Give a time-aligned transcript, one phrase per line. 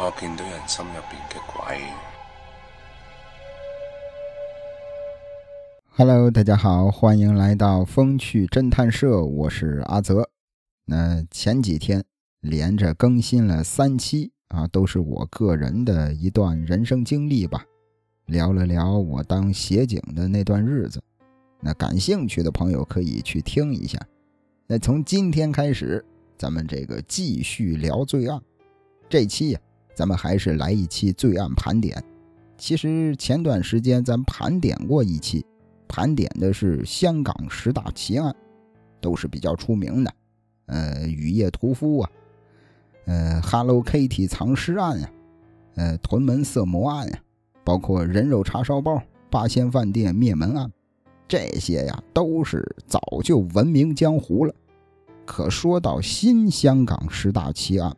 [0.00, 1.76] 我见到人心入边嘅鬼。
[5.96, 10.30] Hello，大家好，欢迎来到风趣侦探社，我是阿泽。
[10.84, 12.04] 那前几天
[12.40, 17.64] 连着更新了三期啊，都是我个人的一段人生经历吧，
[18.26, 21.02] 聊了聊我当协警的那段日子。
[21.58, 23.98] 那感兴趣的朋友可以去听一下。
[24.68, 26.04] 那从今天开始，
[26.36, 28.40] 咱们这个继续聊罪案。
[29.08, 29.60] 这期呀、
[29.98, 32.00] 咱们还是来一期罪案盘点。
[32.56, 35.44] 其实前段时间咱盘点过一期。
[35.88, 38.32] 盘点的是香港十大奇案，
[39.00, 40.12] 都是比较出名的，
[40.66, 42.10] 呃，雨夜屠夫啊，
[43.06, 45.10] 呃，Hello Kitty 藏尸案呀、
[45.74, 47.18] 呃，屯门色魔案呀、
[47.64, 50.70] 包括人肉叉烧包、八仙饭店灭门案，
[51.26, 54.54] 这些呀都是早就闻名江湖了。
[55.26, 57.96] 可说到新香港十大奇案，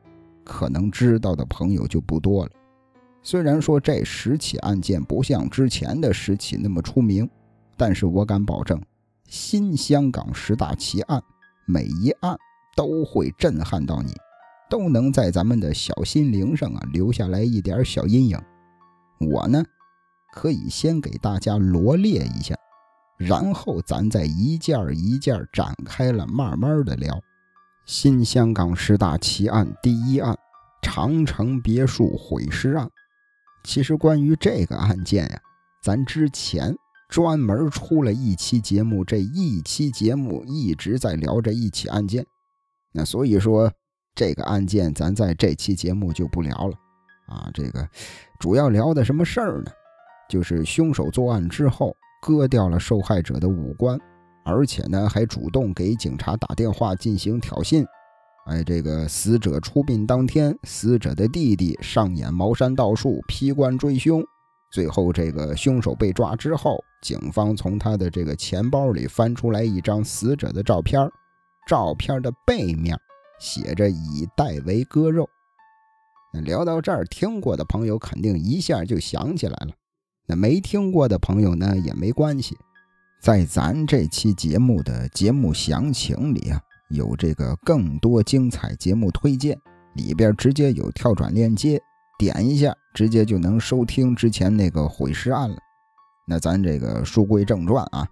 [0.50, 2.50] 可能知道的朋友就不多了。
[3.22, 7.30] 虽然说这十起案件不像之前的十起那么出名。
[7.76, 8.78] 但是我敢保证，
[9.26, 11.22] 新香港十大奇案，
[11.64, 12.36] 每一案
[12.76, 14.12] 都会震撼到你，
[14.68, 18.38] 都能在咱们的小心灵上啊留下来一点小阴影。
[19.18, 19.64] 我呢，
[20.34, 22.54] 可以先给大家罗列一下，
[23.16, 27.18] 然后咱再一件一件展开了，慢慢的聊。
[27.90, 30.38] 新香港十大奇案第一案：
[30.80, 32.88] 长城别墅毁尸案。
[33.64, 35.40] 其实关于这个案件呀，
[35.82, 36.72] 咱之前。
[37.08, 42.24] 专门出了一期节目，这一期节目一直在聊这一起案件，
[42.92, 43.68] 那所以说
[44.14, 46.74] 这个案件咱在这期节目就不聊了
[47.26, 47.50] 啊。
[47.52, 47.84] 这个
[48.38, 49.72] 主要聊的什么事儿呢？
[50.28, 53.98] 就是凶手作案之后割掉了受害者的五官，
[54.44, 57.84] 而且呢还主动给警察打电话进行挑衅。
[58.46, 64.24] 哎，这个死者出殡当天，死者的弟弟上演茅山道术，劈棺追凶。
[64.72, 71.08] 最后，这个凶手被抓之后，警方从他的这个钱包里翻出来一张死者的照片，
[71.68, 72.96] 照片的背面
[73.40, 75.28] 写着“以代为割肉”。
[76.44, 79.72] 聊到这儿，听过的朋友肯定一下就想起来了。
[80.26, 82.56] 那没听过的朋友呢，也没关系，
[83.20, 86.58] 在咱这期节目的节目详情里啊，
[86.88, 89.60] 有这个更多精彩节目推荐，
[89.94, 91.78] 里边直接有跳转链接。
[92.18, 95.56] 点一下，直接就能收听之前那个毁尸案了。
[96.26, 98.08] 那咱这个书归正传啊，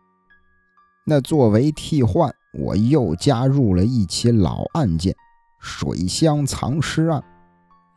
[1.07, 5.17] 那作为替换，我又加入了一起老案件——
[5.59, 7.23] 水乡藏尸案。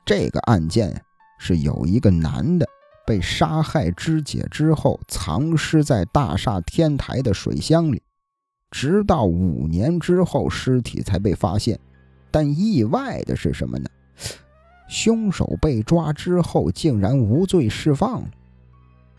[0.06, 1.02] 这个案件，
[1.38, 2.66] 是有一个男的
[3.12, 8.02] 被杀害肢解之后，藏尸在大厦天台的水箱里，
[8.70, 11.78] 直到五年之后，尸体才被发现。
[12.32, 13.90] 但意外的是什么呢？
[14.88, 18.30] 凶手被抓之后，竟然无罪释放了，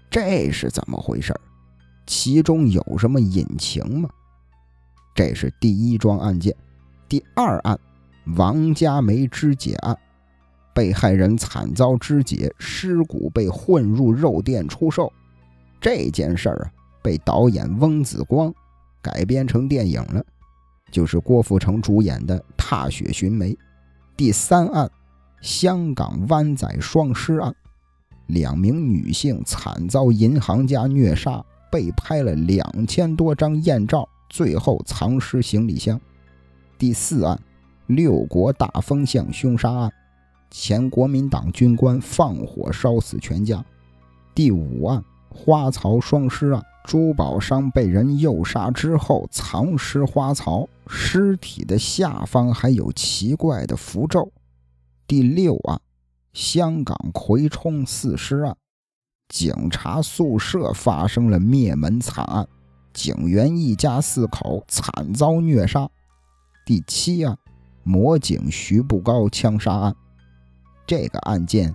[0.08, 1.38] 这是怎么回事？
[2.06, 4.08] 其中有什么隐情吗？
[5.14, 6.56] 这是第一桩案件。
[7.10, 7.78] 第二案，
[8.38, 9.94] 王家梅肢解案，
[10.74, 15.12] 被害人惨遭肢解，尸骨被混入肉店出售。
[15.80, 16.72] 这件事儿啊，
[17.02, 18.52] 被导演翁子光
[19.00, 20.24] 改编成电影了，
[20.90, 23.52] 就是郭富城主演的《踏雪寻梅》。
[24.16, 24.90] 第三案。
[25.40, 27.52] 香港湾仔双尸案，
[28.28, 36.00] 两名女性惨遭银行家虐杀，被拍了两千多张艳照，最后藏尸行李箱。
[36.78, 37.36] 第四案，
[37.88, 39.92] 六国大风向凶杀案，
[40.52, 43.64] 前国民党军官放火烧死全家。
[44.34, 54.30] 第五案，花槽双尸案，珠宝商被人诱杀之后藏尸花槽，尸体的下方还有奇怪的符咒。
[55.06, 55.80] 第六案，
[56.34, 58.54] 香港葵冲四尸案，
[59.28, 62.46] 警察宿舍发生了灭门惨案，
[62.92, 65.88] 警员一家四口惨遭虐杀。
[66.66, 67.38] 第七案，
[67.82, 69.96] 魔警徐步高枪杀案，
[70.92, 71.74] 这个案件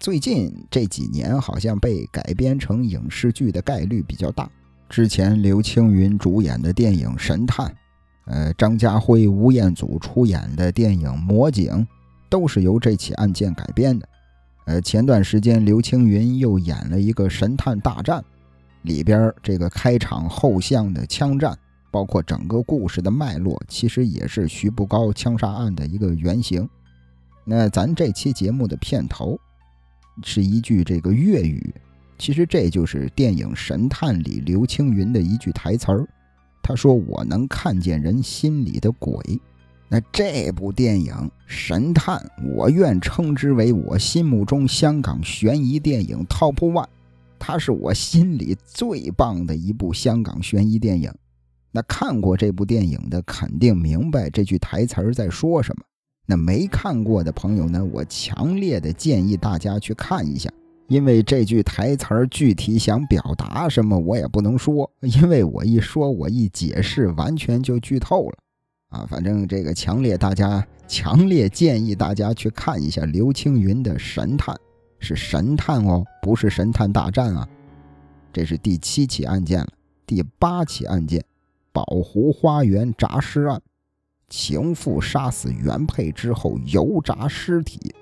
[0.00, 4.50] 最近这几年好像被改编成影视剧的概率比较大。
[4.88, 7.66] 之前刘青云主演的电影《神探》，
[8.24, 11.70] 呃，张家辉、吴彦祖出演的电影《魔警》。
[12.30, 14.08] 都是由这起案件改编的。
[14.64, 18.20] 呃，前段时间刘青云又演了一个《神探大战》，
[18.82, 21.54] 里边这个开场后巷的枪战，
[21.90, 26.66] 包括整个故事的脉络，其实也是徐步高枪杀案的一个原型。
[27.48, 29.38] 那咱这期节目的片头
[30.24, 31.72] 是一句这个粤语，
[32.18, 36.08] 其实这就是电影《神探》里刘青云的一句台词儿。
[36.60, 39.40] 他说：“我能看见人心里的鬼。”
[39.88, 41.14] 那这部电影
[41.46, 42.18] 《神探》，
[42.52, 46.88] 我愿称之为我心目中香港悬疑电影 Top One，
[47.38, 51.14] 它是我心里最棒的一部香港悬疑电影。
[51.70, 55.84] 那看过这部电影的肯定明白这句台词在说什么。
[56.26, 60.50] 那没看过的朋友呢，我强烈的建议大家去看一下，
[60.88, 68.38] 因为这句台词具体想表达什么我也不能说，因为我一说我一解释，完全就剧透了。
[68.88, 74.54] 啊，反正这个强烈，大家强烈建议大家去看一下刘青云的《神探》，
[74.98, 77.48] 是神探哦，不是神探大战啊。
[78.32, 79.68] 这是第七起案件了，
[80.06, 81.24] 第八起案件，
[81.72, 83.60] 宝湖花园诈尸案，
[84.28, 87.94] 情妇杀死原配之后油炸尸体，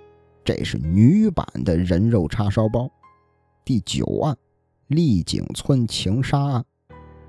[0.43, 2.91] 这是女版的人肉叉烧包。
[3.65, 4.37] 第九案，
[4.87, 6.65] 丽景村情杀案，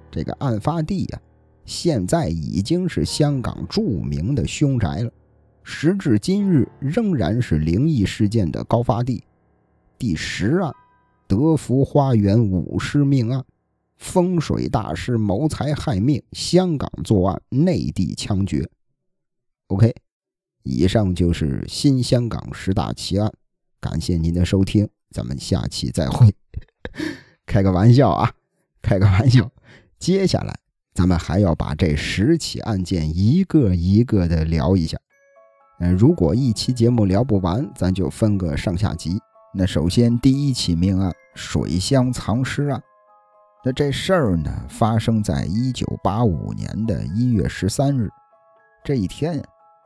[0.10, 1.22] 这个案发地呀。
[1.66, 5.12] 现在已经是香港著名的凶宅了，
[5.64, 9.24] 时至今日仍然是灵异事件的高发地。
[9.98, 10.72] 第十案，
[11.28, 13.44] 德福花园舞狮命案，
[13.98, 18.70] 风水大师谋财害命，香港作案，内地枪决。
[19.68, 19.94] OK，
[20.64, 23.32] 以上就是新香港十大奇案，
[23.80, 26.36] 感谢您的收听，咱们下期再会。
[27.48, 28.32] 开个玩笑啊，
[28.82, 29.52] 开个玩笑，
[29.98, 30.56] 接下来。
[30.94, 34.98] 咱们还要把这十起案件一个一个的聊一下。
[35.80, 39.20] 嗯，如果一期节目聊不完，咱就分个上下集。
[39.54, 42.82] 那首先第一起命案——水乡藏尸案。
[43.66, 48.10] 那这事儿呢，发生在一九八五年的一月十三日。
[48.84, 49.44] 这一天，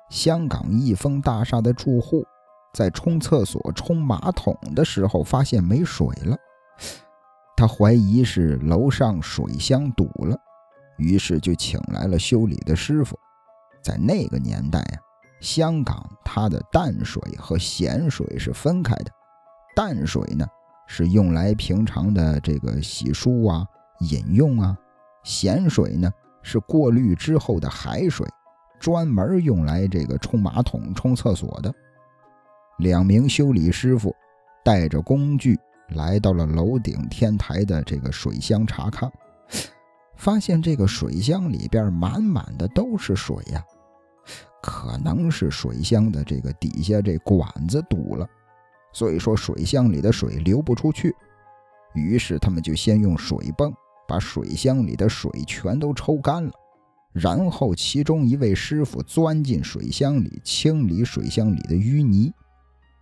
[0.09, 2.25] 香港益丰大厦的住户
[2.73, 6.37] 在冲厕所、冲马桶的时候，发现没水了。
[7.55, 10.37] 他怀疑是楼上水箱堵了。
[10.97, 13.17] 于是就请来了修理的师傅。
[13.81, 14.99] 在那个年代呀，
[15.39, 19.11] 香港它的淡水和咸水是分开的。
[19.73, 20.45] 淡水呢
[20.87, 23.65] 是用来平常的这个洗漱啊、
[24.01, 24.75] 饮用啊；
[25.23, 26.11] 咸水呢
[26.41, 28.27] 是过滤之后的海水，
[28.79, 31.73] 专门用来这个冲马桶、冲厕所的。
[32.77, 34.15] 两名修理师傅
[34.63, 35.59] 带着工具
[35.89, 39.11] 来到了楼顶天台的这个水箱查看。
[40.15, 43.63] 发现这个水箱里边满满的都是水呀，
[44.61, 48.27] 可能是水箱的这个底下这管子堵了，
[48.91, 51.15] 所以说水箱里的水流不出去。
[51.93, 53.73] 于是他们就先用水泵
[54.09, 56.51] 把水箱里的水全都抽干了，
[57.11, 62.31] 然后其中一位师傅钻进水箱里清理水箱里的淤泥。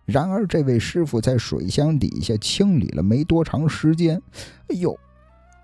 [0.04, 4.20] 然而这位师傅在水箱底下清理了没多长时间，
[4.68, 4.98] 哎呦！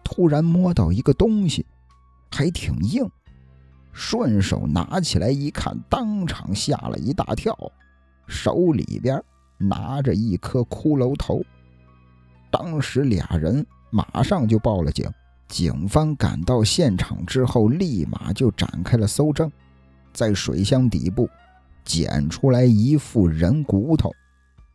[0.07, 1.65] 突然摸到一个东西，
[2.31, 3.11] 还挺硬，
[3.91, 7.57] 顺手拿起来一看，当场吓了一大跳，
[8.27, 9.21] 手里边
[9.57, 11.43] 拿着一颗骷髅头。
[12.51, 15.11] 当时俩人马上就报了警，
[15.49, 19.51] 警方赶到现场之后，立马就展开了搜证，
[20.13, 21.29] 在水箱底部
[21.85, 24.11] 捡出来一副人骨头，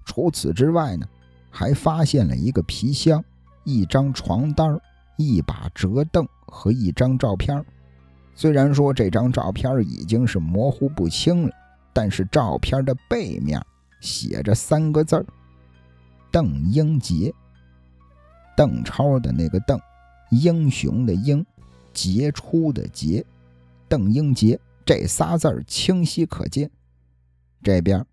[0.06, 1.06] 除此之外呢，
[1.50, 3.24] 还发现了一个皮箱、
[3.64, 4.80] 一张床单
[5.18, 7.64] 一把折凳和一张照片，
[8.36, 11.54] 虽然说这张照片已经是模糊不清了，
[11.92, 13.62] 但是照片的背面
[14.00, 15.26] 写着三个字儿：
[16.32, 17.34] 邓英杰。
[18.56, 19.80] 邓超的那个邓，
[20.30, 21.46] 英雄的英，
[21.94, 23.26] 杰出的杰，
[23.88, 26.70] 邓英杰这仨字儿清晰可见。
[27.62, 28.06] 这边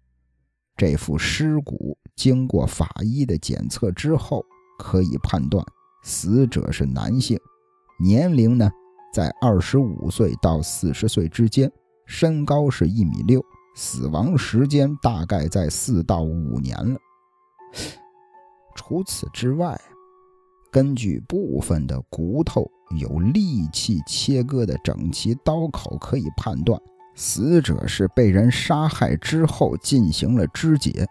[0.76, 4.44] 这副尸骨经过法医的检测之后，
[4.78, 5.64] 可以判断。
[6.02, 7.38] 死者是男性，
[8.00, 8.70] 年龄呢
[9.12, 11.70] 在二十五岁到四十岁之间，
[12.06, 13.44] 身高是一米六，
[13.74, 16.98] 死亡时间大概在四到五年了。
[18.74, 19.80] 除此之外，
[20.76, 26.78] 根据部分的骨头有利器切割的整齐刀口，可以判断
[27.14, 31.06] 死者是被人杀害之后进行了肢解。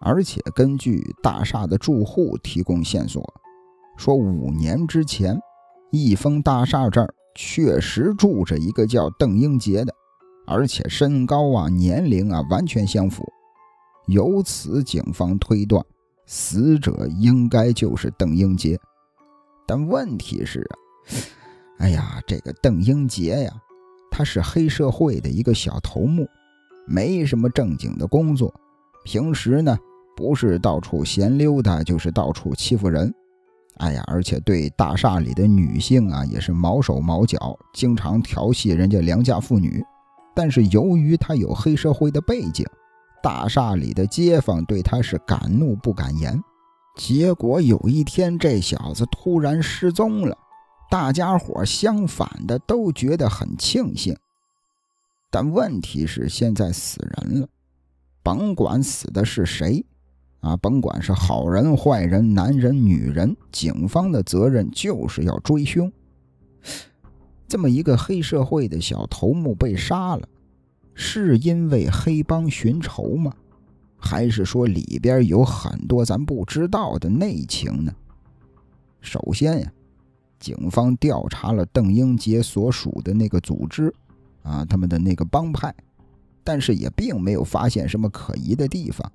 [0.00, 3.22] 而且根据大厦的住户提供线索。
[3.96, 5.38] 说五年之前，
[5.92, 9.94] 益丰大厦这儿确实住着一个叫邓英杰的，
[10.48, 13.24] 而且身高啊、年龄啊完全相符。
[14.06, 15.86] 由此，警方推断
[16.30, 18.78] 死者应该就是邓英杰。
[19.66, 20.76] 但问题是啊，
[21.78, 23.52] 哎呀，这个邓英杰呀，
[24.10, 26.28] 他是黑社会的一个小头目，
[26.86, 28.54] 没什么正经的工作，
[29.04, 29.76] 平时呢
[30.14, 33.12] 不是到处闲溜达，就是到处欺负人。
[33.78, 39.82] 哎呀，而且对大厦里的女性啊，也是毛手毛脚，经常调戏人家良家妇女。
[40.34, 42.66] 但是由于他有黑社会的背景，
[43.22, 46.40] 大厦里的街坊对他是敢怒不敢言。
[46.96, 50.36] 结果有一天，这小子突然失踪了，
[50.90, 54.16] 大家伙相反的都觉得很庆幸。
[55.30, 57.48] 但问题是，现在死人了，
[58.22, 59.84] 甭管死的是谁，
[60.40, 65.92] 啊，甭管是好人坏人、男人女人，警方的责任就是要追凶。
[67.46, 70.28] 这么一个黑社会的小头目被杀了，
[71.00, 73.32] 是因为黑帮寻仇吗？
[73.96, 77.94] 还是说里边有很多咱不知道的内情呢？
[79.00, 79.72] 首先呀，
[80.40, 83.94] 警方调查了邓英杰所属的那个组织，
[84.42, 85.72] 啊，他们的那个帮派，
[86.42, 89.10] 但是也并没有发现什么可疑的地方。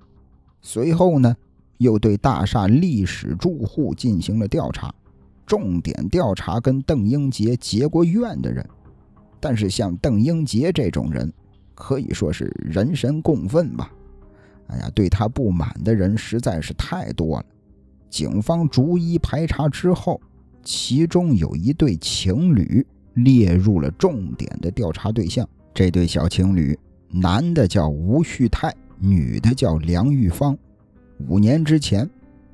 [0.62, 1.36] 随后呢，
[1.76, 4.92] 又对大厦历史住户进行了调查。
[5.44, 8.66] 重点调查跟邓英杰结过怨的人，
[9.38, 11.30] 但是像邓英杰这种人，
[11.74, 13.92] 可以说是人神共愤吧。
[14.68, 17.46] 哎呀，对他不满的人实在是太多了。
[18.08, 20.20] 警方逐一排查之后，
[20.62, 25.48] 其中有一对情侣列入了重点的调查对象。
[25.72, 26.78] 这对小情侣，
[27.10, 30.56] 男的叫吴旭泰，女的叫梁玉芳。
[31.28, 32.08] 五年之前。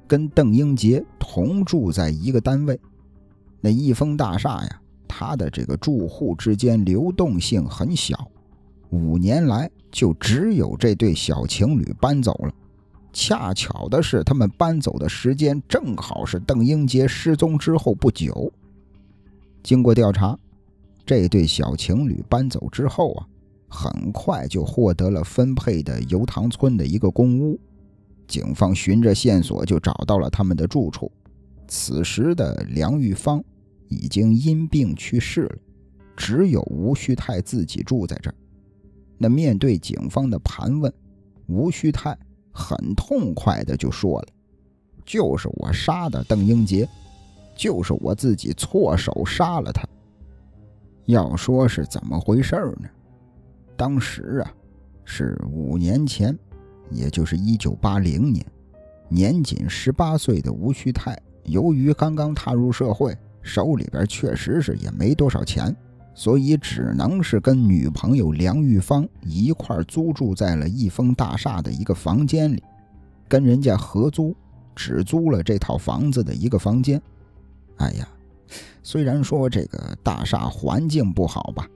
[0.08, 2.76] 跟邓英杰同住在一个单位，
[3.60, 8.28] 那益丰大厦呀，它的这个住户之间流动性很小，
[8.90, 12.52] 五年来就只有这对小情侣搬走了。
[13.12, 18.52] 恰巧的是，他们搬走的时间正好是邓英杰失踪之后不久。
[19.62, 20.38] 经过调查，
[21.04, 23.26] 这对小情侣搬走之后啊，
[23.68, 27.59] 很快就获得了分配的油塘村的一个公屋。
[28.28, 31.11] 警方循着线索就找到了他们的住处。
[31.66, 33.42] 此时的梁玉芳
[33.88, 35.56] 已经因病去世了，
[36.16, 38.35] 只有吴旭泰自己住在这儿。
[39.22, 40.90] 那面对警方的盘问，
[41.46, 42.18] 吴旭泰
[42.50, 44.28] 很痛快的就说了
[45.04, 46.88] ：“就是我杀的邓英杰，
[47.54, 49.86] 就是我自己错手杀了他。”
[51.04, 52.88] 要说是怎么回事呢？
[53.76, 54.50] 当时啊，
[55.04, 56.36] 是五年前。
[56.92, 58.44] 也就是一九八零年，
[59.08, 65.72] 年仅十八岁的吴旭泰，由于刚刚踏入社会，手里边确实是也没多少钱，
[66.20, 72.62] 所以只能是跟女朋友梁玉芳一块租住在了益丰大厦的一个房间里，
[73.26, 74.36] 跟人家合租，
[74.76, 77.00] 只租了这套房子的一个房间。
[77.76, 78.06] 哎呀，
[78.82, 81.66] 虽然说这个大厦环境不好吧，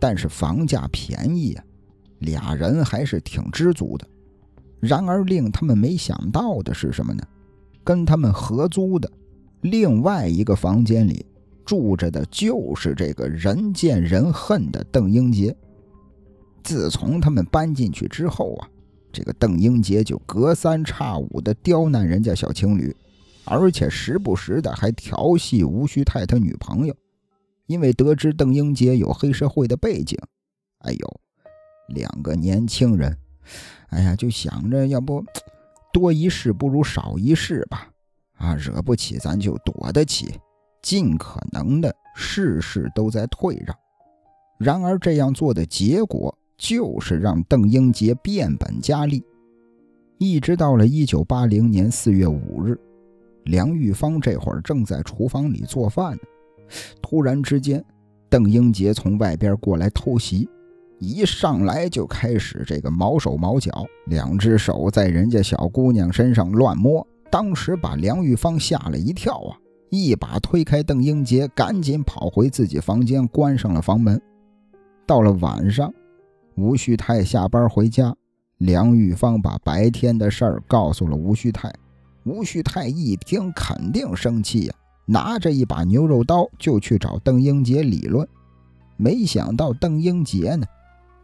[0.00, 1.62] 但是房价便宜呀，
[2.18, 4.04] 俩人还是挺知足的。
[4.80, 7.22] 然而，令他们没想到的是什么呢？
[7.84, 9.08] 跟他们合租的
[9.60, 11.24] 另外一个房间里
[11.64, 15.56] 住着的就是这个人见人恨的邓英杰。
[16.62, 18.68] 自从他们搬进去之后啊，
[19.12, 22.94] 这个邓英杰就隔三差五的刁难人家小情侣，
[23.44, 26.94] 而且时不时的还调戏吴旭泰他女朋友。
[27.66, 30.18] 因为得知邓英杰有黑社会的背景，
[30.80, 31.20] 哎呦，
[31.88, 33.16] 两个年轻人。
[33.88, 35.24] 哎呀，就想着要不
[35.92, 37.88] 多一事不如少一事吧，
[38.36, 40.34] 啊，惹不起咱就躲得起，
[40.84, 43.74] 尽可能的事事都在退让。
[44.58, 49.24] 然而这样做的结果就是让邓英杰变本加厉。
[50.18, 52.78] 一直到了一九八零年四月五日，
[53.44, 56.22] 梁玉芳这会儿正在厨房里做饭呢，
[57.00, 57.82] 突然之间，
[58.28, 60.46] 邓英杰从外边过来偷袭。
[61.00, 69.58] 一上来就开始这个毛手毛脚，两只手在人家小姑娘身上乱摸，当时把梁玉芳吓了一跳啊！
[69.94, 74.20] 一把推开邓英杰，赶紧跑回自己房间，关上了房门。
[75.06, 75.94] 到了晚上，
[76.56, 78.12] 吴旭泰下班回家，
[78.58, 81.72] 梁玉芳把白天的事儿告诉了吴旭泰。
[82.24, 84.74] 吴旭泰一听，肯定生气呀，
[85.06, 88.26] 拿着一把牛肉刀就去找邓英杰理论。
[88.96, 90.66] 没想到邓英杰呢？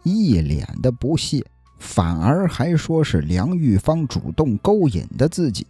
[0.05, 1.45] 一脸的不屑，
[1.81, 5.67] 反而还说是梁玉芳主动勾引的自己。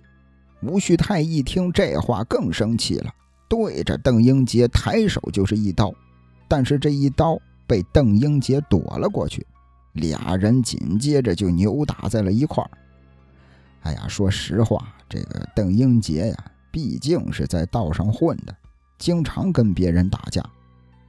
[0.62, 3.12] 吴旭泰一听这话更生气了，
[3.48, 5.92] 对着邓英杰抬手就是一刀，
[6.46, 9.46] 但是这一刀被邓英杰躲了过去，
[9.94, 12.70] 俩人紧接着就扭打在了一块儿。
[13.82, 16.36] 哎呀，说实话，这个邓英杰呀，
[16.70, 18.54] 毕竟是在道上混的，
[18.98, 20.44] 经常跟别人打架，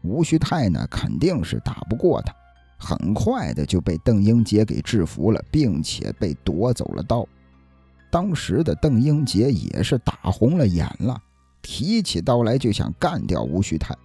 [0.02, 2.34] 吴旭泰呢肯定是打不过他。
[2.78, 7.28] 很快的就被邓英杰给制服了，并且被夺走了刀。
[8.12, 11.18] 当时的邓英杰也是打红了眼了，
[11.62, 13.98] 提起刀来就想干掉吴旭泰。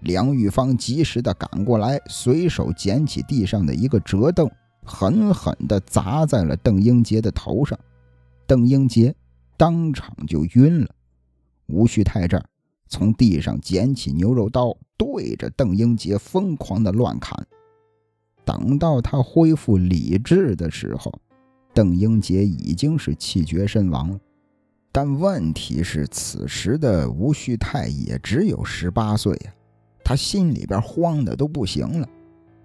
[0.00, 4.50] 梁玉芳及时的赶过来，随手捡起地上的一个折凳，
[4.84, 7.78] 狠狠地砸在了邓英杰的头上。
[8.46, 9.14] 邓英杰
[9.56, 10.88] 当场就晕了。
[11.68, 12.44] 吴旭泰这儿
[12.86, 17.34] 从地上捡起牛肉刀，对着邓英杰疯狂的乱砍。
[18.44, 21.10] 等到他恢复理智的时候，
[21.74, 24.18] 邓英杰已经是气绝身亡了。
[24.92, 29.52] 但问题是，此时的吴旭泰也只有十八岁呀。
[30.04, 32.08] 他心里边慌的都不行了，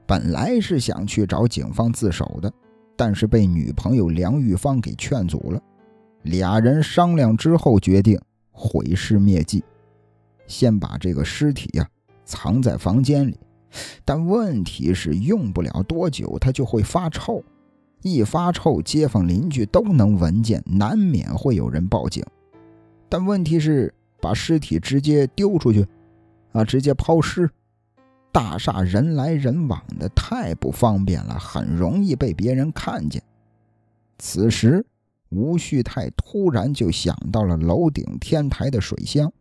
[0.05, 2.53] 本来是想去找警方自首的，
[2.95, 5.61] 但是被女朋友梁玉芳给劝阻了。
[6.23, 8.19] 俩人商量之后，决定
[8.51, 9.63] 毁尸灭迹，
[10.47, 11.89] 先把这个尸体呀
[12.25, 13.39] 藏在房间里。
[14.03, 17.41] 但问题是，用不了多久，它就会发臭，
[18.01, 22.23] 一发臭，街坊邻居都能闻见，难免会有人报警。
[23.07, 25.87] 但问题是，把尸体直接丢出去。
[26.51, 26.63] 啊！
[26.63, 27.47] 直接抛尸，
[28.31, 33.21] 大厦人来人往的，太不方便了，很容易被别人看见。
[34.17, 34.83] 此时，
[35.29, 39.31] 吴旭泰突然就想到了楼顶天台的水箱，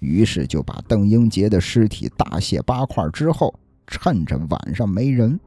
[0.00, 3.54] 于是就把邓英杰的尸体大卸八块之后，
[3.86, 5.38] 趁着晚上没人，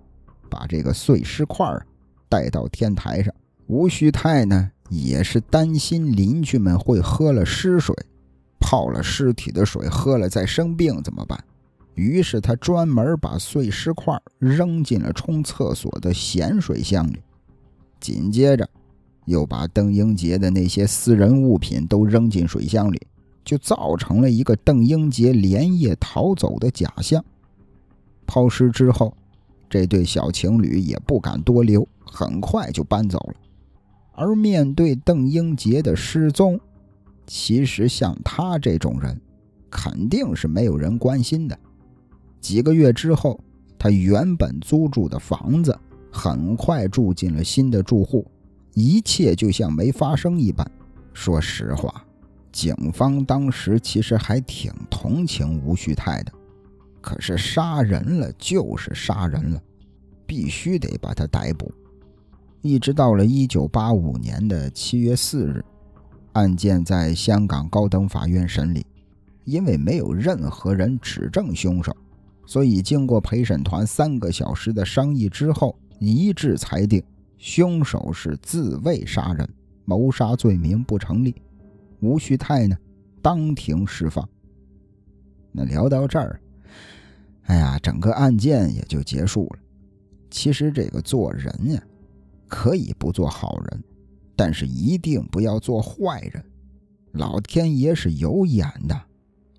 [0.50, 1.68] 把这个碎尸块
[2.30, 3.34] 带到天台上。
[3.68, 7.96] 吴旭泰呢，也是担心邻居们会喝了尸水。
[8.60, 11.42] 泡了尸体的水喝了再生病怎么办？
[11.94, 17.22] 于是他专门把碎尸块扔进了冲厕所的咸水箱里，
[18.00, 18.70] 紧接着
[19.26, 23.02] 又把邓英杰的那些私人物品都扔进水箱里，
[23.44, 27.24] 就造成了一个邓英杰连夜逃走的假象。
[28.26, 29.16] 抛尸之后，
[29.70, 33.34] 这对小情侣也不敢多留，很快就搬走了。
[34.14, 36.60] 而面对邓英杰的失踪，
[37.28, 39.20] 其实像他这种人，
[39.70, 41.58] 肯定是没有人关心的。
[42.42, 43.40] 几个月之后，
[43.78, 45.78] 他原本租住的房子
[46.12, 48.26] 很快住进了新的住户，
[48.74, 50.66] 一切就像没发生一般。
[51.14, 52.04] 说实话，
[52.52, 56.32] 警方当时其实还挺同情吴旭泰的。
[57.02, 59.62] 可是杀人了就是杀人了，
[60.26, 61.72] 必须得把他逮捕。
[62.68, 65.64] 一直到了一九八五年的七月四日。
[66.34, 68.86] 案件在香港高等法院审理，
[69.46, 71.96] 因为没有任何人指证凶手，
[72.46, 77.02] 所以经过陪审团三个小时的商议之后，一致裁定
[77.40, 79.50] 凶手是自卫杀人，
[79.86, 81.34] 谋杀罪名不成立。
[82.02, 82.78] 吴旭泰呢，
[83.20, 84.28] 当庭释放。
[85.52, 86.40] 那聊到这儿，
[87.46, 89.60] 哎呀，整个案件也就结束了。
[90.30, 91.82] 其实这个做人呀，
[92.48, 93.84] 可以不做好人。
[94.36, 96.44] 但是一定不要做坏人，
[97.14, 99.02] 老天爷是有眼的。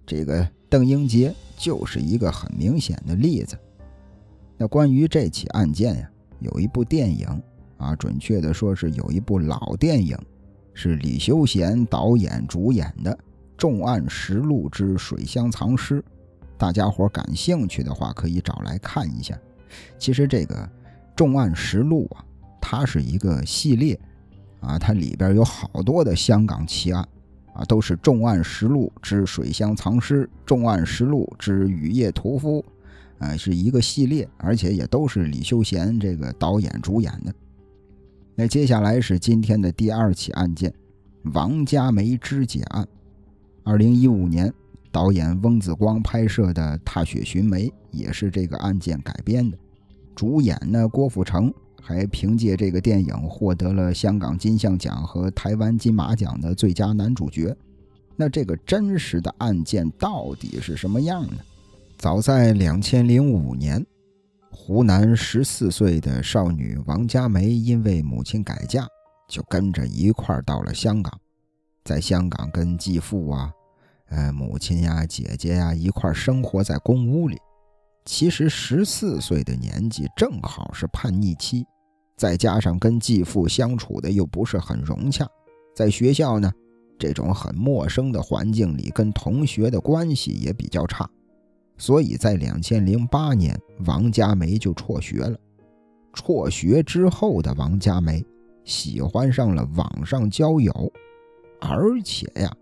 [0.07, 3.59] 这个邓英杰就是一个很明显的例子。
[4.57, 7.27] 那关于这起案件呀，有一部电影
[7.77, 10.17] 啊，准确的说是有一部老电影，
[10.73, 13.13] 是李修贤导演主演的
[13.57, 16.01] 《重案实录之水乡藏尸》。
[16.57, 19.37] 大家伙感兴趣的话，可以找来看一下。
[19.99, 20.55] 其实这个
[21.17, 22.25] 《重案实录》啊，
[22.61, 23.99] 它是一个系列。
[24.61, 27.09] 啊，它里边有好多的香港奇案，
[27.55, 32.65] 啊，都是重案实录之水乡藏尸、重案实录之雨夜屠夫，
[33.19, 37.33] 啊，是一个系列，而且也都是李修贤这个导演主演的。
[38.35, 40.75] 那接下来是今天的第二起案件——
[41.33, 42.85] 王家梅肢解案。
[43.63, 44.53] 二零一五年，
[44.91, 49.57] 导演翁子光拍摄的《踏雪寻梅》也是这个案件改编的，
[50.17, 51.55] 主演呢郭富城。
[51.89, 57.57] 还凭借这个电影获得了香港金像奖和台湾金马奖的最佳男主角。
[58.15, 61.39] 那这个真实的案件到底是什么样呢？
[61.97, 63.83] 早在两千零五年，
[64.51, 68.87] 湖南十四岁的少女王佳梅因为母亲改嫁，
[69.27, 71.19] 就跟着一块儿到了香港，
[71.85, 73.51] 在香港跟继父啊、
[74.11, 77.39] 呃母亲呀、姐姐呀一块儿生活在公屋里。
[78.05, 81.65] 其实十四岁的年纪正好是叛逆期。
[82.19, 85.25] 再加上跟继父相处的又不是很融洽，
[85.73, 86.53] 在学校呢，
[86.99, 91.09] 这种很陌生的环境里，跟同学的关系也比较差，
[91.77, 95.39] 所以在两千零八年，王佳梅就辍学了。
[96.13, 98.25] 辍学之后的王佳梅
[98.65, 100.93] 喜欢上了网上交友，
[101.61, 102.53] 而且呀，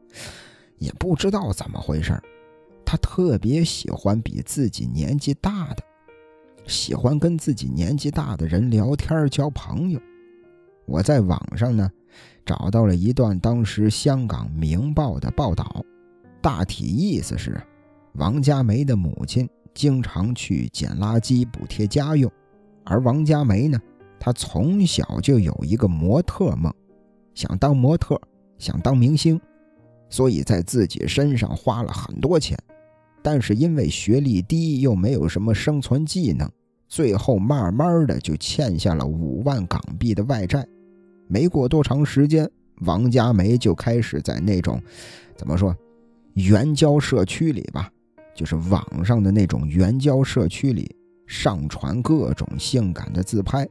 [0.78, 2.12] 也不知道怎么回事，
[2.84, 5.82] 她特别喜欢比自己年纪大的。
[6.66, 10.00] 喜欢跟自己年纪大的人聊天交朋友。
[10.84, 11.90] 我在网上呢
[12.44, 15.84] 找到了一段当时香港《明报》的报道，
[16.40, 17.60] 大体意思是，
[18.14, 22.30] 王家梅的母亲经常去捡垃圾补贴家用，
[22.84, 23.80] 而王家梅呢，
[24.18, 26.72] 她从小就有一个模特梦，
[27.34, 28.20] 想当模特，
[28.58, 29.40] 想当明星，
[30.08, 32.56] 所以在自己身上花了很多钱，
[33.22, 36.48] 但是因为学历低，又没有什么生存技能，
[36.88, 40.66] 最后慢慢的就欠下了五万港币的外债。
[41.28, 42.48] 没过多长时间，
[42.82, 44.80] 王佳梅就开始在那种，
[45.36, 45.74] 怎么说，
[46.34, 47.90] 援交社区里吧，
[48.34, 50.94] 就是网上的那种援交社区里
[51.26, 53.68] 上传各种性感的自拍，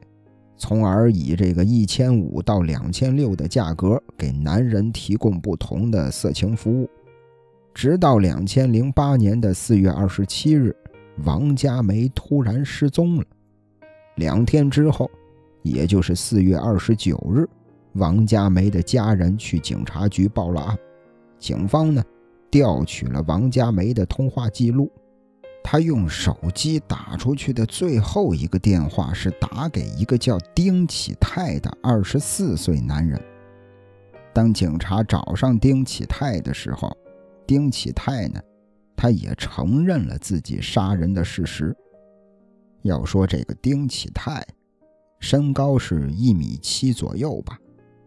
[0.58, 6.88] 从而以这个一千五到两千六的价格给男人提供不同的色情服务。
[7.72, 10.74] 直到两千零八年的四月二十七日，
[11.24, 13.24] 王佳梅突然失踪了。
[14.16, 15.10] 两天之后。
[15.62, 17.44] 也就是四月二十九日，
[17.94, 20.78] 王佳梅的家人去警察局报了案。
[21.40, 22.00] 警方呢，
[22.48, 24.88] 调取了王佳梅的通话记录。
[25.64, 33.20] 他用手机打出去的最后一个电话是打给一个叫丁启泰的二十四岁男人。
[34.32, 36.96] 当警察找上丁启泰的时候，
[37.44, 38.40] 丁启泰呢，
[38.96, 41.76] 他也承认了自己杀人的事实。
[42.82, 44.44] 要说这个丁启泰。
[45.18, 47.58] 身高是一米七左右吧，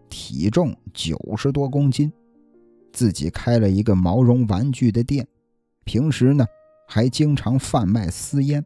[0.10, 2.14] 体重九十多公斤，
[2.94, 5.28] 自己开了一个毛绒玩具的店，
[5.84, 6.46] 平时呢
[6.88, 8.64] 还经常贩卖私烟。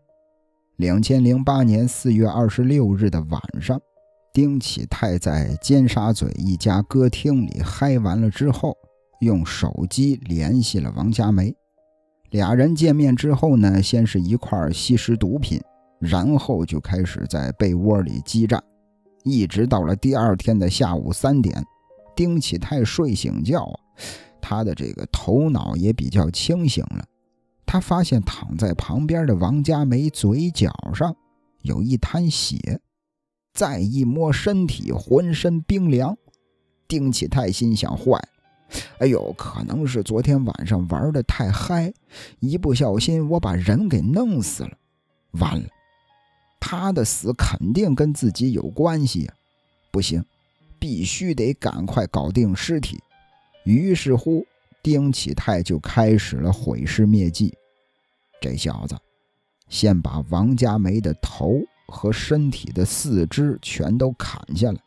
[0.75, 3.81] 两千零八年四月二十六日的晚上，
[4.33, 8.75] 丁启泰在尖沙咀一家歌厅里嗨完了之后，
[9.21, 11.55] 用手机联系了王佳梅。
[12.34, 15.60] 俩人见面之后呢，先是一块吸食毒品。
[16.00, 18.62] 然后就开始在被窝里激战，
[19.24, 21.63] 一直到了第二天的下午三点，
[22.13, 23.72] 丁启泰睡醒觉，
[24.41, 27.06] 他的这个头脑也比较清醒了。
[27.65, 31.15] 他发现躺在旁边的王佳梅嘴角上
[31.62, 32.82] 有一滩血，
[33.54, 36.17] 再一摸身体，浑身冰凉。
[36.86, 38.19] 丁启泰心想：坏，
[38.99, 41.93] 哎呦，可能是昨天晚上玩的太嗨，
[42.39, 44.71] 一不小心我把人给弄死了，
[45.31, 45.67] 完了。
[46.59, 49.33] 他的死肯定跟自己有关系呀！
[49.91, 50.23] 不行，
[50.79, 52.99] 必须得赶快搞定尸体。
[53.65, 54.45] 于是乎，
[54.81, 57.53] 丁启泰就开始了毁尸灭迹。
[58.41, 58.97] 这小子
[59.69, 64.79] 先把王佳梅的头和身体的四肢全都砍下来，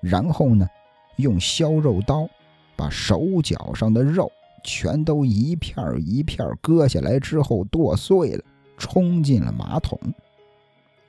[0.00, 0.68] 然后呢，
[1.16, 2.28] 用削肉刀
[2.76, 4.30] 把手脚上的肉
[4.62, 8.44] 全都一片一片割下来之后剁碎了，
[8.76, 9.98] 冲进了马桶。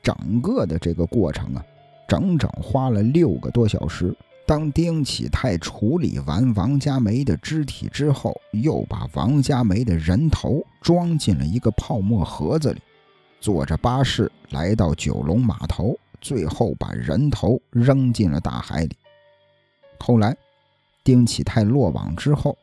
[0.04, 1.66] 整个的这个过程啊，
[2.08, 4.16] 整整花了六个多小时。
[4.48, 12.80] 当丁启泰处理完王佳梅的肢体之后，又把王佳梅的人头装进了一个泡沫盒子里，
[13.42, 18.96] 坐着巴士来到九龙码头，最后把人头扔进了大海里。
[19.98, 20.38] 后来，
[21.06, 22.58] 丁启泰落网之后，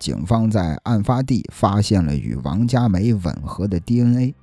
[0.00, 4.34] 警方在案发地发现了与王佳梅吻合的 DNA。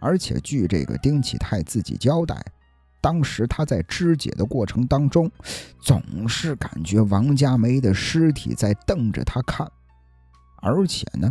[0.00, 2.42] 而且据这个丁启泰自己交代，
[3.02, 5.30] 当时他在肢解的过程当中，
[5.78, 9.70] 总是感觉王佳梅的尸体在瞪着他看，
[10.62, 11.30] 而且呢，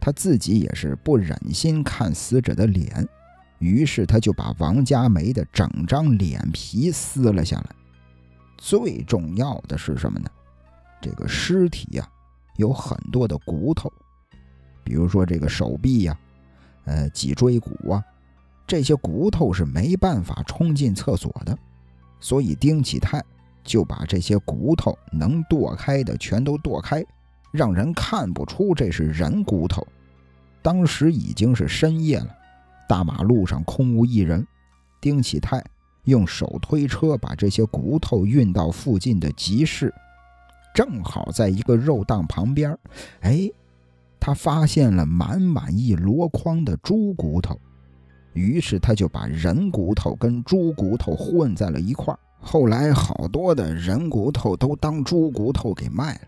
[0.00, 3.06] 他自己也是不忍心看死者的脸，
[3.58, 7.66] 于是他就把王佳梅的整张脸皮撕了下来。
[8.56, 10.30] 最重要的是什么呢？
[11.04, 12.08] 这个尸体呀，
[12.56, 13.92] 有很多的骨头，
[14.82, 16.18] 比如说这个手臂呀。
[16.86, 18.04] 呃，脊椎骨啊，
[18.66, 21.58] 这些骨头是没办法冲进厕所的，
[22.20, 23.24] 所以丁启泰
[23.62, 27.02] 就把这些骨头能剁开的全都剁开，
[27.52, 29.86] 让人看不出这是人骨头。
[30.60, 32.28] 当时已经是深夜了，
[32.86, 34.46] 大马路上空无一人。
[35.00, 35.64] 丁启泰
[36.04, 39.90] 用手推车把这些骨头运到附近的集市，
[40.74, 42.76] 正好在一个肉档旁边，
[43.20, 43.50] 哎。
[44.26, 47.60] 他发现了满满一箩筐的猪骨头，
[48.32, 52.18] 于是他就把人骨头跟猪骨头混在了一块儿。
[52.40, 56.20] 后来好多的人骨头都当猪骨头给卖了，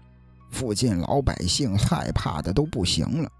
[0.50, 3.30] 附近老百姓害怕的都不行了，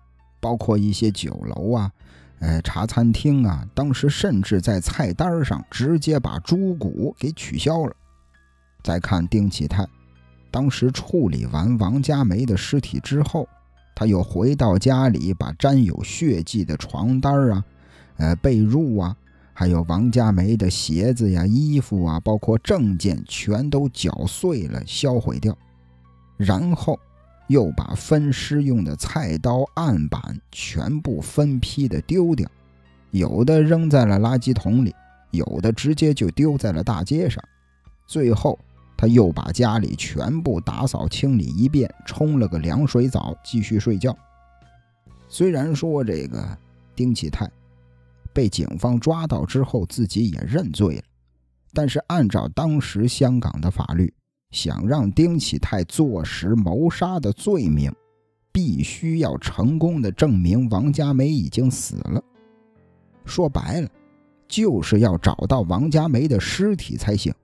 [0.40, 1.92] 包括一些酒楼啊、
[2.38, 7.94] 呃茶餐厅啊，当时甚至在菜单上直接把猪骨给取消了。
[8.82, 9.86] 再看丁启泰，
[10.56, 13.46] 当时处理完王佳梅的尸体之后。
[13.94, 17.64] 他又回到家里，把沾有血迹的床单啊、
[18.16, 19.16] 呃被褥啊，
[19.52, 25.56] 还有王佳梅的鞋子呀、衣服啊，包括证件，全都搅碎了销毁掉。
[26.38, 26.98] 然后
[27.48, 32.46] 又把分尸用的菜刀、案板全部分批的丢掉，
[33.10, 34.94] 有的扔在了垃圾桶里，
[35.30, 37.42] 有的直接就丢在了大街上。
[38.06, 38.58] 最后，
[38.96, 44.16] 他又把家里全部打扫清理一遍，冲了个凉水澡，继续睡觉。
[45.28, 46.56] 虽然说这个
[46.94, 47.50] 丁启泰
[48.32, 51.02] 被警方抓到之后，自己也认罪了，
[51.72, 54.12] 但是按照当时香港的法律，
[54.50, 57.92] 想让丁启泰坐实谋杀的罪名，
[58.52, 62.22] 必须要成功的证明王佳梅已经死了。
[63.24, 63.88] 说白了，
[64.46, 67.34] 就是要找到王佳梅的尸体才行。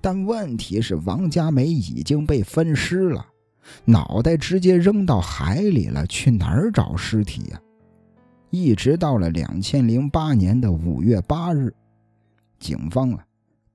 [0.00, 3.26] 但问题是，王佳梅已经被分尸了，
[3.84, 7.60] 脑袋直接扔到海里了，去哪儿找尸体呀？
[8.50, 11.72] 一直到了两千零八年的五月八日，
[12.58, 13.24] 警方啊，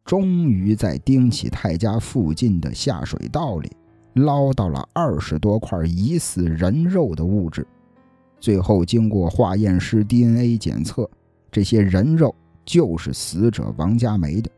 [0.05, 3.71] 终于在丁启泰家附近的下水道里
[4.13, 7.65] 捞到了二十多块疑似人肉的物质。
[8.39, 11.09] 最后经过化验师 DNA 检测，
[11.49, 14.51] 这些人肉就是死者王佳梅的。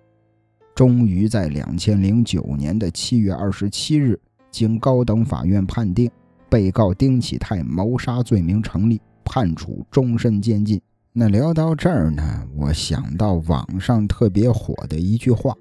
[0.80, 4.18] 终于在两千零九年的七月二十七日，
[4.50, 6.10] 经高等法院判定，
[6.50, 10.82] 被告丁启泰谋杀罪名成立，判处终身监禁。
[11.12, 15.54] 那聊到这儿呢，我想到网上特别火的一句话，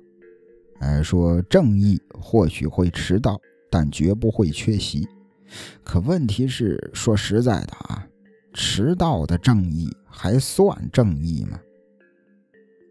[0.79, 5.05] 哎，说正义或许会迟到，但绝不会缺席。
[5.83, 8.07] 可问题是，说实在的啊，
[8.55, 11.59] 迟到的正义还算正义吗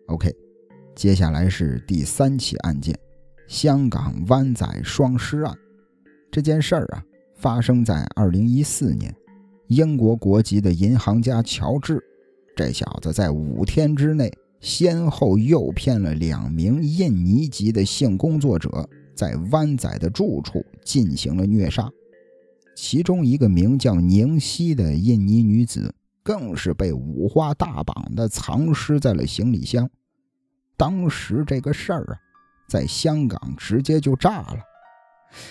[0.08, 0.36] ？OK。
[0.98, 2.98] 接下来是第三起案件，
[3.48, 5.56] 香港湾仔双尸案。
[6.32, 7.04] 这件事儿啊，
[7.36, 9.16] 发生在二零一四年。
[9.68, 12.04] 英国国籍的银行家乔治，
[12.56, 21.88] 这小子在五天之内，先后诱骗了两名印尼籍的性工作者，在湾仔的住处进行了虐杀。
[22.76, 29.88] 其中一个名叫宁熙的印尼女子，更是被五花大绑的藏尸在了行李箱。
[30.78, 32.16] 当时这个事儿啊，
[32.68, 34.60] 在香港直接就炸了。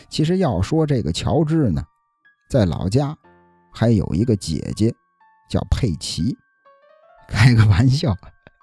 [0.08, 1.82] 其实要说这个乔治呢，
[2.48, 3.16] 在老家
[3.72, 4.94] 还有一个姐姐
[5.50, 6.36] 叫佩奇。
[7.28, 8.16] 开个玩笑，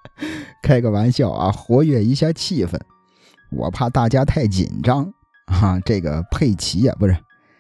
[0.63, 2.79] 开个玩笑啊，活跃一下气氛。
[3.51, 5.13] 我怕大家太紧张
[5.47, 5.79] 啊。
[5.81, 7.15] 这个佩奇呀，不是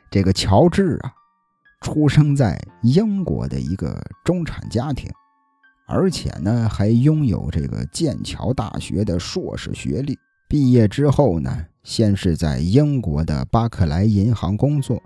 [0.09, 1.11] 这个乔治啊，
[1.81, 5.11] 出生在英国的一个中产家庭。
[5.85, 10.17] 而且呢，还拥有这个剑桥大学的硕士学历。
[10.47, 15.01] 毕业之后呢，先是在英国的巴克莱银行工作，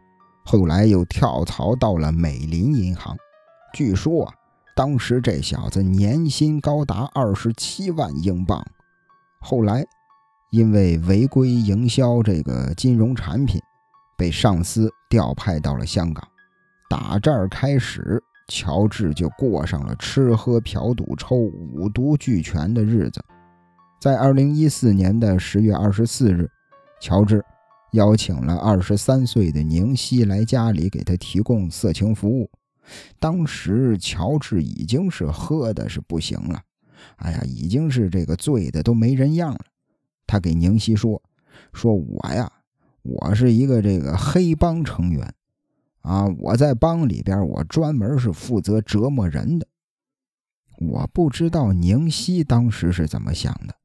[0.45, 3.15] 后来又跳槽到了美林银行。
[3.73, 4.33] 据说啊，
[4.75, 8.63] 当时这小子年薪高达二十七万英镑。
[9.39, 9.85] 后来，
[10.51, 13.61] 因为违规营销这个金融产品，
[14.17, 16.27] 被上司调派到了香港。
[16.89, 18.21] 打这儿开始。
[18.47, 23.23] 乔治就过上了吃喝嫖赌抽五毒俱全的日子。
[23.99, 26.49] 在二零一四年的十月二十四日，
[27.01, 27.43] 乔治
[27.91, 32.49] 邀请了二十三岁的宁熙来家里给他提供色情服务。
[33.19, 36.61] 当时乔治已经是喝的是不行了，
[37.17, 39.59] 哎呀，已经是这个醉的都没人样了。
[40.25, 41.21] 他给宁熙说
[41.73, 42.49] ：“说我呀，
[43.01, 45.33] 我是一个这个黑帮成员。”
[46.07, 46.25] 啊！
[46.39, 49.67] 我在帮里边，我专门是负责折磨人的。
[50.79, 53.75] 我不知道宁熙当时是怎么想的，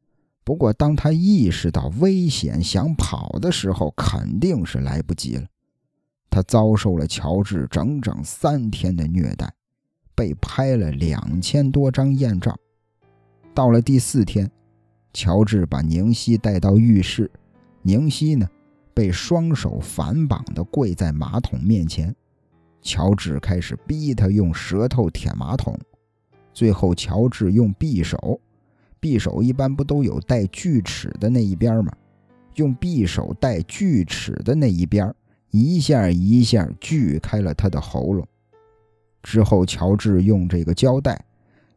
[0.44, 5.46] 不过当他意识到危险想跑的时候，肯定是来不及了。
[6.30, 9.52] 他遭受了乔治整整三天的虐待，
[10.14, 12.56] 被拍了两千多张艳照。
[13.52, 14.50] 到了第四天，
[15.12, 17.30] 乔治把宁熙带到浴室，
[17.82, 18.48] 宁熙呢？
[18.94, 22.14] 被双手反绑的跪在马桶面前，
[22.80, 25.78] 乔治开始逼他用舌头舔马桶，
[26.52, 28.40] 最后乔治用匕首，
[29.00, 31.92] 匕首一般不都有带锯齿的那一边吗？
[32.56, 35.14] 用匕首带锯齿的那一边，
[35.50, 38.26] 一下一下锯开了他的喉咙。
[39.22, 41.24] 之后，乔治用这个胶带，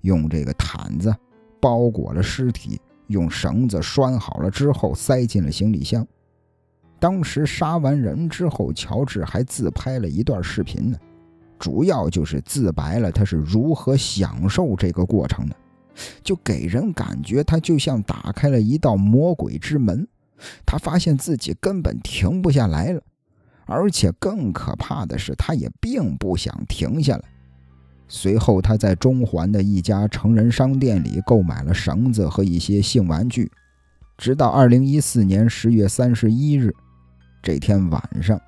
[0.01, 1.15] 用这个毯子
[1.61, 6.05] 包裹了尸体，用绳子拴好了之后，塞进了行李箱。
[6.99, 10.97] 当时杀完人之后，乔治还自拍了一段视频呢，
[11.59, 15.55] 主要就是自白了他是如何享受这个过程的，
[16.23, 20.07] 就给人感觉他就像打开了一道魔鬼之门，
[20.65, 23.01] 他发现自己根本停不下来了，
[23.65, 27.23] 而且更可怕的是，他也并不想停下来。
[28.07, 33.51] 随后，他在中环的一家成人商店里购买了绳子和一些性玩具，
[34.17, 36.73] 直到二零一四年十月三十一日。
[37.45, 38.41] 这天晚上，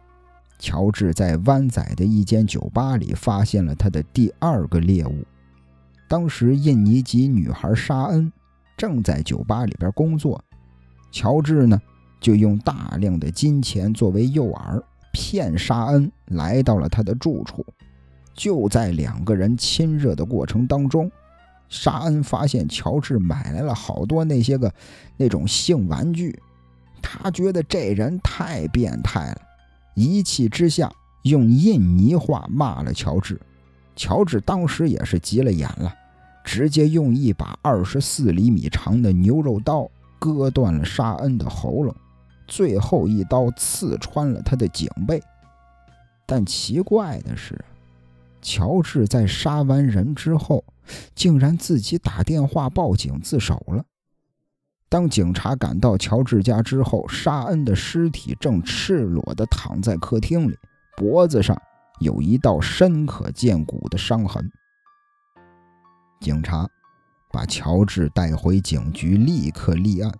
[0.57, 5.23] 乔治在湾仔的一间酒吧里发现了他的第二个猎物。
[6.07, 8.33] 当时，印尼籍女孩沙恩
[8.75, 10.43] 正在酒吧里边工作，
[11.11, 11.79] 乔治呢
[12.19, 14.81] 就用大量的金钱作为诱饵，
[15.13, 17.63] 骗沙恩来到了他的住处。
[18.33, 21.11] 就在两个人亲热的过程当中，
[21.69, 24.73] 沙恩发现乔治买来了好多那些个
[25.17, 26.41] 那种性玩具，
[27.09, 29.41] 他觉得这人太变态了，
[29.95, 30.91] 一气之下
[31.23, 33.39] 用印尼话骂了乔治。
[33.95, 35.93] 乔治当时也是急了眼了，
[36.43, 39.89] 直接用一把二十四厘米长的牛肉刀
[40.19, 41.95] 割断了沙恩的喉咙，
[42.45, 45.23] 最后一刀刺穿了他的颈背。
[46.25, 47.63] 但奇怪的是，
[48.41, 50.61] 乔治在杀完人之后，
[51.15, 53.85] 竟然自己打电话报警自首了。
[54.89, 60.57] 当警察赶到乔治家之后，沙恩的尸体正赤裸地躺在客厅里，
[60.95, 61.59] 脖子上。
[61.99, 64.51] 有一道深可见骨的伤痕。
[66.19, 66.69] 警察
[67.31, 70.13] 把乔治带回警局，立刻立案。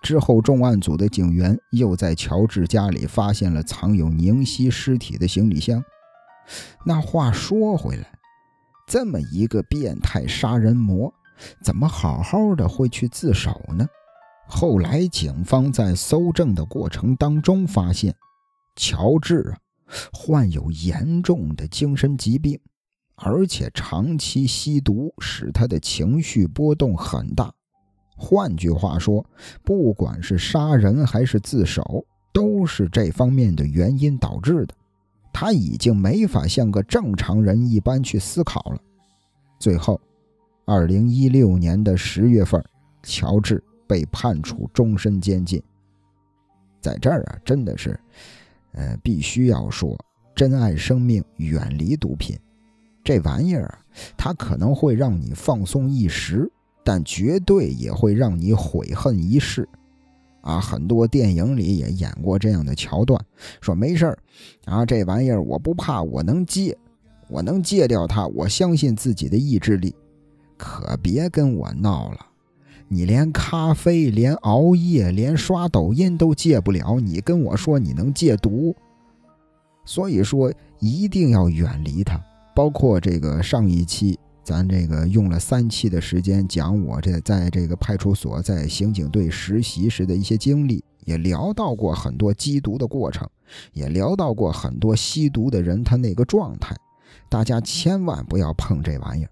[0.00, 5.84] 之后，重案组的警员又在乔治家里发现了藏有宁熙尸体的行李箱。
[6.86, 8.18] 那话说回来，
[8.86, 11.12] 这么一个变态杀人魔，
[11.62, 13.86] 怎么好好的会去自首呢？
[14.50, 18.14] 后来，警方在搜证的过程当中发现，
[18.76, 19.54] 乔治。
[20.12, 22.56] 患有严重的精神疾病，
[23.16, 27.52] 而且长期吸毒，使他的情绪波动很大。
[28.16, 29.26] 换句话说，
[29.64, 34.74] 不管是杀人还是自首，都是这方面的原因导致的。
[35.32, 38.78] 他已经没法像个正常人一般去思考了。
[39.58, 40.00] 最后，
[40.64, 42.64] 二零一六年的十月份，
[43.02, 45.60] 乔治被判处终身监禁。
[46.80, 47.98] 在这儿啊，真的是。
[48.72, 49.98] 呃，必须要说，
[50.32, 52.38] 珍爱生命，远离毒品。
[53.02, 53.76] 这玩意儿，
[54.16, 56.48] 它可能会让你放松一时，
[56.84, 59.68] 但绝对也会让你悔恨一世。
[60.42, 63.20] 啊，很多电影里也演过这样的桥段，
[63.60, 64.18] 说没事儿，
[64.66, 66.78] 啊，这玩意儿我不怕，我能戒，
[67.28, 69.92] 我能戒掉它，我相信自己的意志力。
[70.56, 72.26] 可别跟我闹了。
[72.92, 78.74] 你连咖啡、连熬夜、连刷抖音都戒不了，你跟我说你能戒毒？
[79.84, 82.20] 所以说一定要远离它。
[82.52, 93.24] 包括这个上一期，咱这个用了三期的时间讲我这在这个派出所、在刑警队实习时的一些经历，也聊到过很多缉毒的过程，
[93.72, 96.74] 也聊到过很多吸毒的人他那个状态。
[97.28, 99.30] 大家千万不要碰这玩意儿。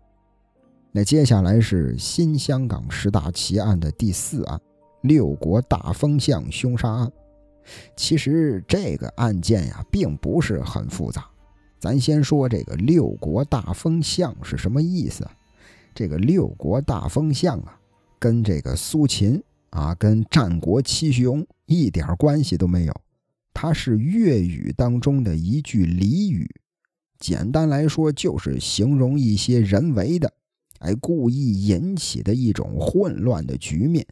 [0.98, 4.60] 那接下来是新香港十大奇案的第四案——
[5.02, 7.12] 六国大风巷凶杀案。
[7.94, 11.24] 其实这个案件呀，并不是很复杂。
[11.78, 15.24] 咱先说这个六国大风巷是什么意思？
[15.94, 17.78] 这个六国大风巷啊，
[18.18, 23.00] 跟这个苏秦啊，跟战国七雄一点关系都没有。
[23.54, 26.52] 它是粤语当中的一句俚语，
[27.20, 30.32] 简单来说就是形容一些人为的。
[30.78, 34.06] 哎，故意引起的一种混乱的局面，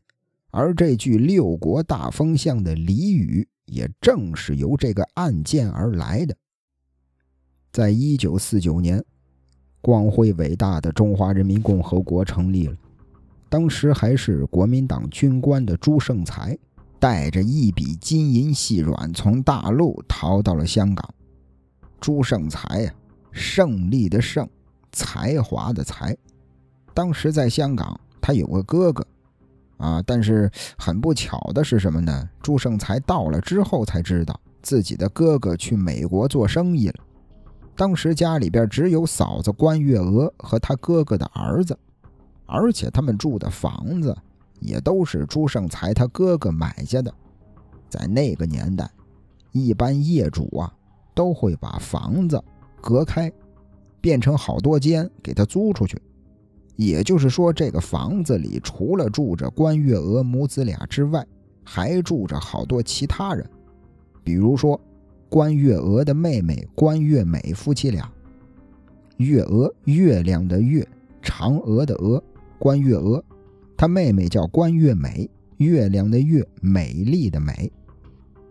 [0.50, 6.36] 而这句“六国大风向”的俚语，也正是由这个案件而来的。
[7.72, 9.04] 在一九四九年，
[9.80, 12.76] 光辉伟大的中华人民共和国成立了，
[13.48, 16.58] 当时还是国民党军官的朱胜才，
[16.98, 21.14] 带着一笔金银细软，从大陆逃到了香港。
[22.00, 22.94] 朱胜才呀，
[23.30, 24.48] 胜利的胜，
[24.90, 26.16] 才华的才。
[26.96, 29.06] 当时在香港，他有个哥哥，
[29.76, 32.26] 啊，但是很不巧的是什么呢？
[32.40, 36.94] 朱胜才到了之后才知道自己的哥哥去美国做生意了。
[37.76, 41.78] 当时家里边只有嫂子关月娥和他哥哥的儿子，
[42.46, 44.16] 而且他们住的房子
[44.58, 47.12] 也都是朱胜才他哥哥买下的。
[47.90, 48.90] 在那个年代，
[49.52, 50.72] 一般业主啊
[51.14, 52.42] 都会把房子
[52.80, 53.30] 隔开，
[54.00, 56.00] 变成好多间给他租出去。
[56.76, 61.26] 也就是说，这个房子里除了住着关月娥母子俩之外，
[61.64, 63.48] 还住着好多其他人，
[64.22, 64.80] 比如说
[65.28, 68.08] 关月娥的妹妹关月美夫妻俩。
[69.16, 70.86] 月娥，月亮的月，
[71.22, 72.22] 嫦娥的娥，
[72.58, 73.24] 关月娥，
[73.74, 77.72] 她妹妹叫关月美，月亮的月，美丽的美。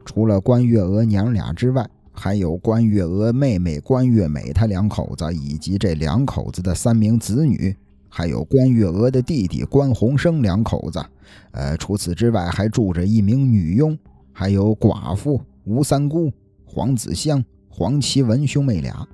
[0.03, 7.75] 除了关月娥娘俩之外，还有关月娥妹妹关月美她两口子，以及这两口子的三名子女。
[8.17, 11.05] 还有关月娥的弟弟关鸿生两口子，
[11.51, 13.99] 呃，除此之外还住着一名女佣，
[14.31, 16.31] 还有寡妇吴三姑、
[16.63, 19.05] 黄子香、黄奇文兄妹俩。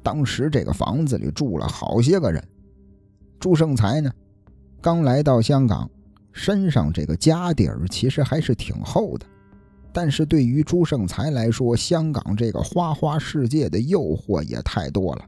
[0.00, 2.40] 当时这个房子里住了好些个人。
[3.40, 4.12] 朱胜才呢，
[4.80, 5.90] 刚来到香港，
[6.30, 9.26] 身上这个家底儿其实还是挺厚的。
[9.92, 15.24] 但是对于朱胜才来说，香港这个花花世界的诱惑也太多了。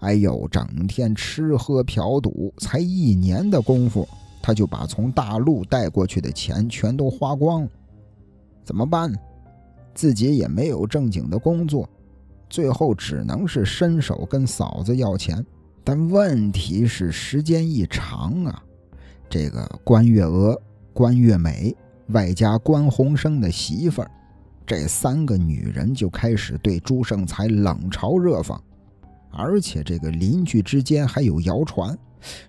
[0.00, 4.08] 哎呦，整天吃喝嫖赌，才一年的功夫，
[4.42, 7.68] 他就把从大陆带过去的钱全都花光了。
[8.64, 9.12] 怎么办？
[9.94, 11.88] 自己也没有正经的工作，
[12.48, 15.44] 最后只能是伸手跟嫂子要钱。
[15.84, 18.62] 但问题是，时间一长啊，
[19.28, 20.58] 这个关月娥、
[20.94, 21.74] 关月美，
[22.08, 24.10] 外加关宏生的媳妇儿，
[24.64, 28.58] 这三个女人就开始对朱胜才冷嘲热讽。
[29.30, 31.96] 而且这个邻居之间还有谣传，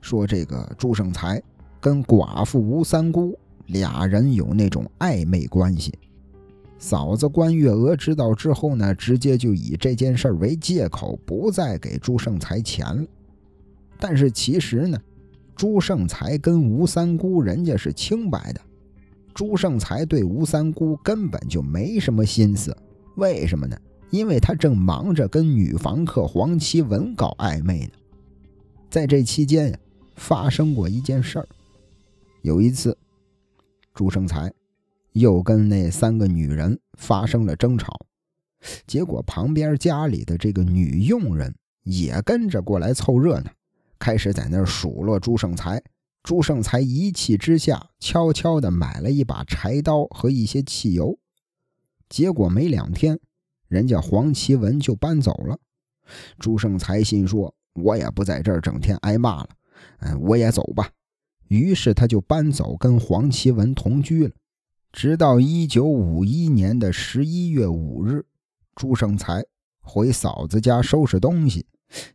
[0.02, 1.42] 说这个朱胜才
[1.80, 5.94] 跟寡妇吴三姑俩人有那种暧昧关系。
[6.80, 13.06] 嫂子关月娥知道之后呢，直接就以这件事为借口，不再给朱胜才钱了。
[14.00, 14.98] 但是其实呢，
[15.56, 18.60] 朱胜才跟吴三姑人家是清白的，
[19.32, 22.76] 朱胜才对吴三姑根本就没什么心思。
[23.16, 23.78] 为什么呢？
[24.12, 27.94] 因为他正忙着跟女房客黄奇文搞暧昧呢。
[28.90, 29.80] 在这期间呀，
[30.16, 31.48] 发生过一件事儿。
[32.42, 32.98] 有一次，
[33.94, 34.54] 朱胜才
[35.14, 38.06] 又跟那三个女人发生了争吵，
[38.86, 43.52] 结果旁边家里的这个女佣人也跟着过来凑热闹。
[43.98, 45.82] 开始在那儿数落朱胜才，
[46.24, 51.18] 朱胜才一气之下，悄悄地买了一把柴刀和一些汽油。
[52.10, 53.20] 结果没两天，
[53.72, 55.58] 人家黄奇文就搬走了。
[56.38, 59.50] 朱胜才心说：“我也不在这儿整天挨骂了，
[60.00, 60.90] 嗯，我也走吧。”
[61.48, 64.34] 于是他就搬走，跟黄奇文同居了。
[64.92, 68.26] 直到一九五一年的十一月五日，
[68.76, 69.42] 朱胜才
[69.82, 71.66] 回嫂子家收拾东西。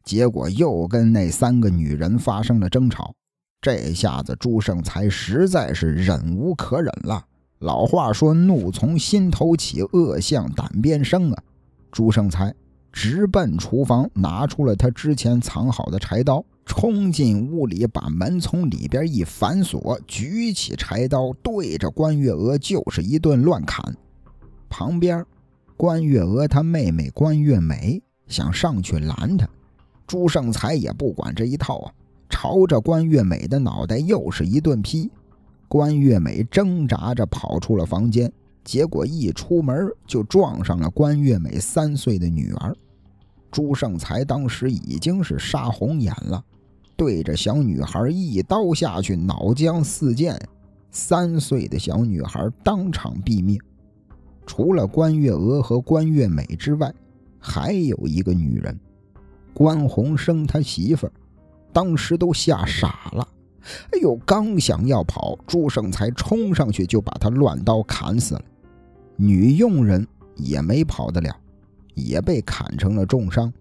[0.05, 3.15] 结果又跟那三个女人发生了争吵，
[3.63, 7.27] 这下子朱胜才实在是忍无可忍了。
[7.61, 11.43] 老话说：“怒从心头起，恶向胆边生。”啊！
[11.91, 12.55] 朱胜才
[12.93, 23.97] 直奔厨房，拿出了他之前藏好的柴刀，冲进屋里，把门从里边一反锁，举起柴刀对着关月娥就是一顿乱砍。
[24.69, 25.25] 旁边，
[25.77, 29.49] 关月娥她妹妹关月美想上去拦他。
[30.07, 31.93] 朱胜才也不管这一套啊，
[32.29, 35.11] 朝着关月美的脑袋又是一顿劈。
[35.69, 38.33] 关月美挣扎着跑出了房间，
[38.65, 42.75] 结果一出门就撞上了关月美三岁的女儿。
[43.51, 46.45] 朱胜才当时已经是杀红眼了，
[46.97, 50.39] 对着小女孩一刀下去，脑浆四溅，
[50.91, 53.59] 三岁的小女孩当场毙命。
[54.47, 56.93] 除了关月娥和关月美之外，
[57.39, 58.79] 还有一个女人。
[59.53, 61.13] 关宏生他媳妇儿
[61.73, 63.27] 当时都吓傻了，
[63.93, 68.43] 哎呦，刚想要跑，朱胜才冲上去就把他乱刀砍死了。
[69.17, 70.07] 女佣人
[70.37, 71.35] 也没跑得了，
[71.95, 73.53] 也被砍成了重伤。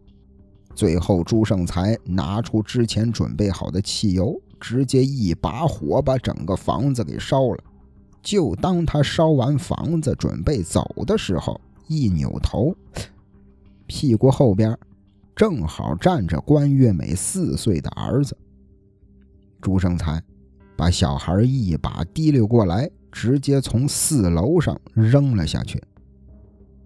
[0.73, 7.63] 最后，朱胜才拿出之前准备好的汽油，直接一把火把整个房子给烧了。
[8.21, 12.75] 就当他烧完房子准备走的时候，一扭头，
[13.87, 14.77] 屁股后边。
[15.35, 18.37] 正好站着关月美四岁的儿子
[19.65, 20.21] 朱胜才，
[20.77, 25.81] 把小孩一把提溜过来，直接从四楼上扔了下去。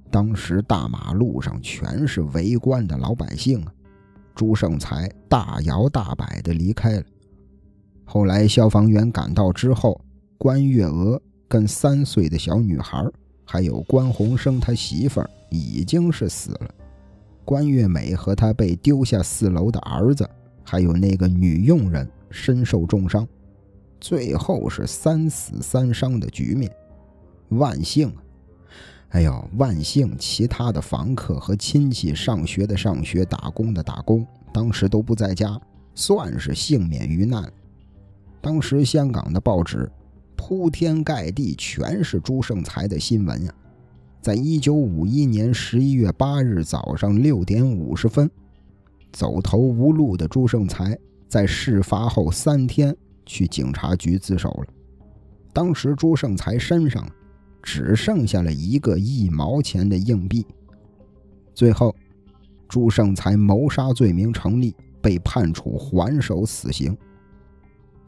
[0.09, 3.73] 当时大马路上全是围观的老百姓啊！
[4.33, 7.03] 朱胜才大摇大摆地离开了。
[8.05, 9.99] 后来消防员赶到之后，
[10.37, 13.05] 关月娥跟三岁的小女孩，
[13.43, 16.69] 还有关宏生他媳妇儿，已经是死了。
[17.43, 20.25] 关月美和他被丢下四楼的儿子，
[20.63, 23.27] 还有那个女佣人身受重伤，
[23.99, 26.71] 最后是三死三伤的局面。
[27.49, 28.23] 万幸啊！
[29.09, 30.15] 哎呦，万幸！
[30.19, 34.23] 其他的房客和亲戚上学的上学，打工的打工，
[34.53, 35.59] 当时都不在家，
[35.95, 37.51] 算是幸免于难。
[38.39, 39.91] 当时香港的报纸
[40.35, 43.53] 铺天盖地全是朱胜才的新闻呀。
[44.21, 48.29] 在一九五一年十一月八日早上六点五十分，
[49.11, 50.95] 走投无路的朱胜才
[51.29, 52.93] 在事发后三天
[53.25, 54.65] 去警察局自首了。
[55.53, 57.07] 当时朱胜才身上
[57.63, 60.45] 只剩下了一个一毛钱的硬币。
[61.53, 61.95] 最后，
[62.67, 66.97] 朱胜才谋杀罪名成立，被判处还手死刑。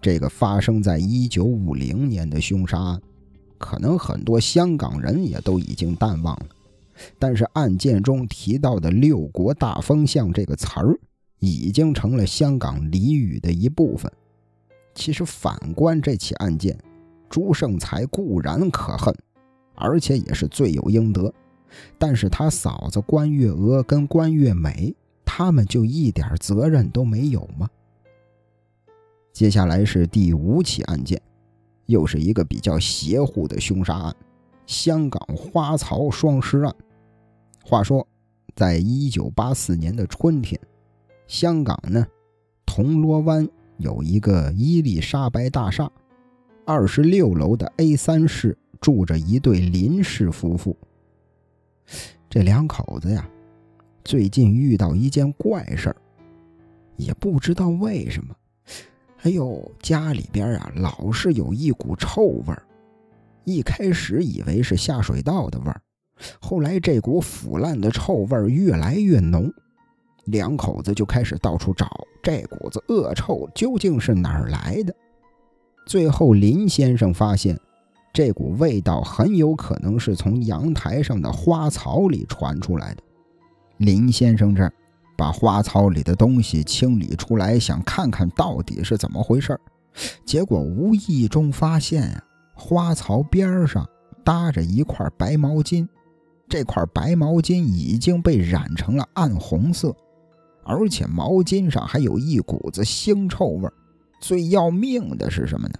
[0.01, 3.01] 这个发生在一九五零年的凶杀案。
[3.57, 6.47] 可能很多香港人也都已经淡忘了，
[7.19, 10.97] 但是案件中提到的“六国大风向”这个词儿，
[11.41, 14.09] 已经成了香港俚语的一部分。
[14.95, 16.77] 其实反观这起案件，
[17.29, 19.13] 朱胜才固然可恨，
[19.75, 21.33] 而且也是罪有应得，
[21.97, 27.69] 但是他嫂子关月娥跟关月美，他们就一点责任都没有吗？
[29.33, 31.19] 接下来是第五起案件，
[31.85, 34.15] 又是一个比较邪乎的凶杀案——
[34.67, 36.75] 香港花槽双尸案。
[37.63, 38.05] 话说，
[38.55, 40.59] 在一九八四年的春天，
[41.31, 42.05] 香港呢，
[42.65, 45.89] 铜锣湾有一个伊丽莎白大厦，
[46.65, 50.75] 二十六楼的 A 三室住着一对林氏夫妇。
[52.29, 53.25] 这两口子呀，
[54.03, 55.95] 最近遇到一件怪事儿，
[56.97, 58.35] 也不知道为什么。
[59.21, 62.61] 哎呦，家里边啊，老是有一股臭味儿。
[63.45, 65.81] 一开始以为是下水道的味儿，
[66.41, 69.49] 后来这股腐烂的臭味儿越来越浓，
[70.31, 71.87] 两口子就开始到处找
[72.23, 74.95] 这股子恶臭究竟是哪儿来的。
[75.85, 77.59] 最后，林先生发现，
[78.11, 83.03] 这股味道很有可能是从阳台上的花草里传出来的。
[83.77, 84.73] 林先生这儿。
[85.17, 89.55] 把花草里的东西清理出来，想看看到底是怎么回事
[90.25, 92.23] 结果无意中发现呀，
[92.55, 93.87] 花草边上
[94.23, 95.87] 搭着一块白毛巾，
[96.49, 99.95] 这块白毛巾已经被染成了暗红色，
[100.71, 103.69] 而且毛巾上还有一股子腥臭味
[104.21, 105.73] 最要命的是什么呢？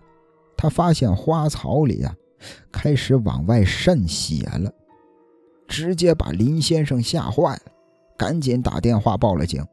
[0.58, 2.14] 他发现花槽里啊，
[2.72, 4.70] 开始往外渗血了，
[5.68, 7.62] 直接把林先生吓坏了。
[8.18, 9.66] 赶紧打电话报了警，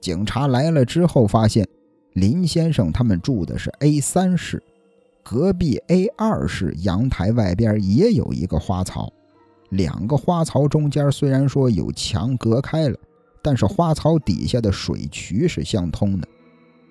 [0.00, 1.66] 警察来了之后发现，
[2.12, 4.62] 林先生他们住的是 A 三室，
[5.24, 9.12] 隔壁 A 二室阳台外边也有一个花槽，
[9.70, 12.96] 两个花槽中间虽然说有墙隔开了，
[13.42, 16.28] 但是花槽底下的水渠是相通的，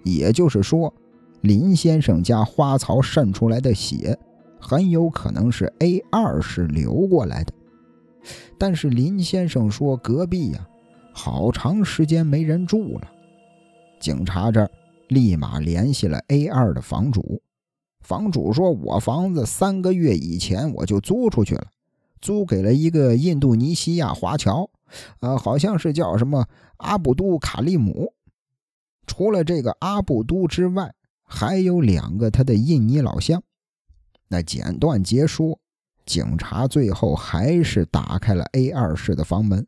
[0.04, 0.94] 也就是说，
[1.42, 4.18] 林先生家花槽渗出来的血，
[4.60, 7.54] 很有可能是 A 二室流过来的，
[8.58, 10.66] 但是林先生说隔壁呀。
[11.12, 13.12] 好长时间没人住了，
[14.00, 14.72] 警察这儿
[15.10, 17.42] 立马联系了 A 二的房主。
[18.00, 21.68] 房主说：“我房子三个月以前我就租出去了，
[22.22, 24.70] 租给了一个印度尼西亚华侨，
[25.20, 28.14] 呃，好像是叫什么阿布都卡利姆。
[29.08, 33.42] 除了这个阿布都之外，还有两个他的印尼老乡。”
[34.30, 35.60] 那简短结束，
[36.06, 39.66] 警察最后还是打开了 A 二室的房门。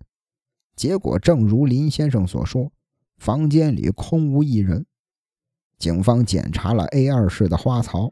[0.76, 2.72] 结果正如林先生所说，
[3.18, 4.86] 房间里空无一人。
[5.80, 8.12] 警方检查了 A 二室的花槽，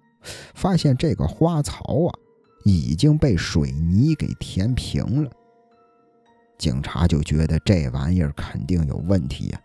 [0.55, 2.14] 发现这个花槽啊
[2.66, 5.32] 已经被水泥给填平了。
[6.60, 9.62] 警察就觉得这玩意儿肯定有问题呀！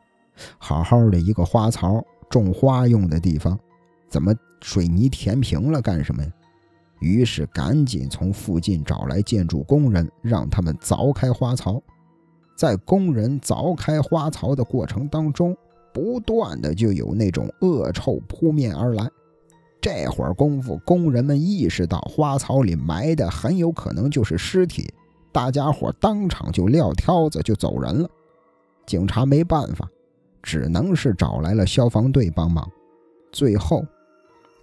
[0.59, 3.59] 好好的一个花槽，种花用的地方，
[4.09, 4.33] 怎么
[4.63, 5.83] 水泥填平了？
[5.83, 6.31] 干什么呀？
[7.01, 11.83] 于是赶紧从附近找来建筑工人，让他们凿开花槽。
[12.57, 15.55] 在工人凿开花槽的过程当中，
[15.93, 19.11] 不断的就有那种恶臭扑面而来。
[19.81, 24.89] 这会儿功夫，工人们意识到花槽里埋的很有可能就是尸体，
[25.35, 28.09] 大家伙当场就撂挑子就走人了。
[28.87, 29.91] 警察没办法，
[30.41, 32.71] 只能是找来了消防队帮忙。
[33.33, 33.85] 最后，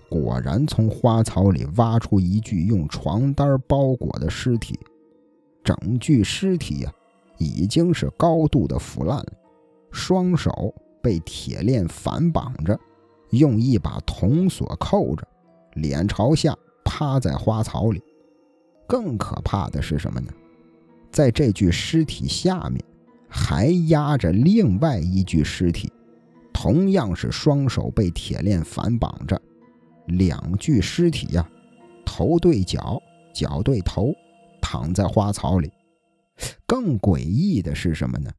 [0.09, 4.79] 果然从花草里挖出一具用床单包裹的尸体，
[5.61, 6.93] 整具尸体呀。
[7.37, 9.33] 已经是高度的腐烂了，
[9.91, 12.79] 双手被铁链反绑着，
[13.31, 15.27] 用一把铜锁扣着，
[15.73, 16.55] 脸朝下
[16.85, 17.99] 趴在花草里。
[18.87, 20.31] 更可怕的是什么呢？
[21.11, 22.83] 在这具尸体下面
[23.27, 25.91] 还压着另外一具尸体，
[26.53, 29.39] 同样是双手被铁链反绑着，
[30.07, 31.47] 两具尸体呀，
[32.05, 33.01] 头对脚，
[33.33, 34.13] 脚对头，
[34.61, 35.71] 躺在花草里。
[36.65, 38.31] 更诡异的是什么呢？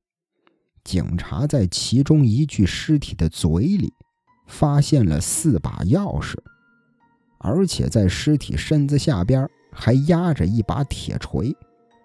[0.82, 3.92] 警察在其中一具尸体的嘴里
[4.48, 6.36] 发现了四把钥匙，
[7.38, 11.54] 而且在尸体身子下边还压着一把铁锤，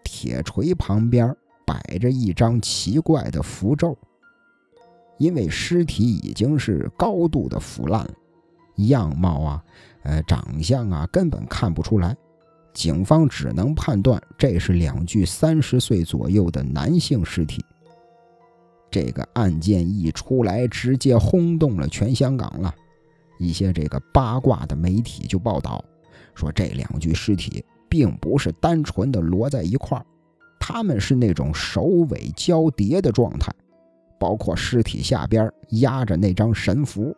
[0.08, 1.36] 铁锤旁边
[1.66, 3.95] 摆着一张奇怪的符咒。
[5.18, 8.08] 因为尸体已经是高度的腐烂，
[8.76, 9.64] 样貌啊，
[10.03, 12.16] 呃，长相啊，根本看不出来。
[12.74, 17.66] 警方只能判断这是两具三十岁左右的男性尸体。
[18.89, 22.74] 这个案件一出来，直接轰动了全香港了。
[23.39, 25.84] 一些这个八卦的媒体就报道
[26.36, 30.06] 说，这两具尸体并不是单纯的摞在一块儿，
[30.60, 33.52] 他们是那种首尾交叠的状态，
[34.20, 37.16] 包括尸体下边压着那张神符。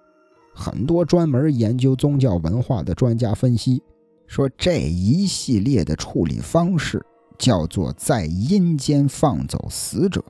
[0.54, 3.82] 很多专门研究宗教文化的专家分析
[4.28, 7.04] 说，这一系列的处理方式
[7.38, 10.24] 叫做在阴间放走死者。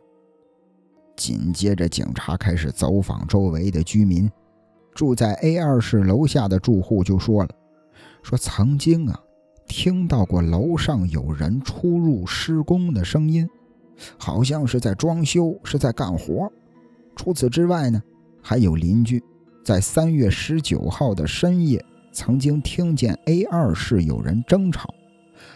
[1.15, 4.29] 紧接着，警察开始走访周围的居民。
[4.93, 7.49] 住在 A 二室楼下的住户就说了
[8.21, 9.19] ：“说曾经啊，
[9.69, 13.47] 听到过楼上有人出入施工的声音，
[14.17, 16.51] 好像是在装修，是在干活。
[17.15, 18.03] 除此之外呢，
[18.41, 19.23] 还有邻居。”
[19.63, 24.91] 在三月十九号的深夜，曾经听见 A 二室有人争吵，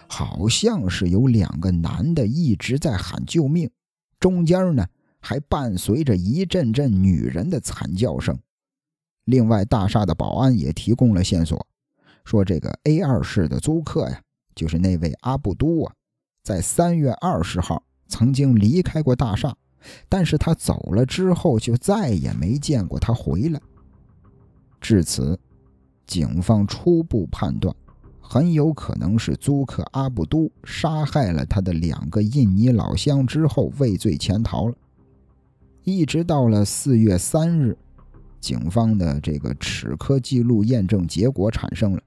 [0.08, 3.72] 好像是有两个男的一直在喊救命，
[4.20, 4.86] 中间呢
[5.20, 8.38] 还伴随着一阵阵女人的惨叫声。
[9.26, 11.66] 另外，大厦的保安也提供了线索，
[12.26, 14.22] 说这个 A 二室的租客呀，
[14.56, 15.94] 就是那位阿布都啊，
[16.44, 19.56] 在三月二十号曾经离开过大厦，
[20.08, 23.62] 但是他走了之后就再也没见过他回来。
[24.80, 25.40] 至此，
[26.06, 27.74] 警方初步判断，
[28.20, 34.76] 很有可能是租客阿布都杀害了他的两个印尼老乡之后畏罪潜逃了。
[35.84, 37.78] 一直到了四月三日，
[38.40, 42.02] 警方的这个齿科记录验证结果产生了，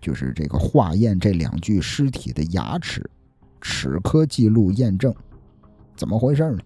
[0.00, 3.08] 就是这个化验这两具尸体的牙齿，
[3.60, 5.14] 齿科记录验证，
[5.96, 6.60] 怎么回事呢？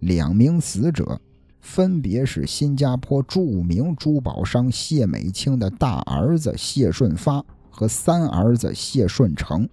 [0.00, 1.20] 两名死者。
[1.62, 9.68] 分别是新加坡著名珠宝商谢美清的大儿子谢顺发和三儿子谢顺成。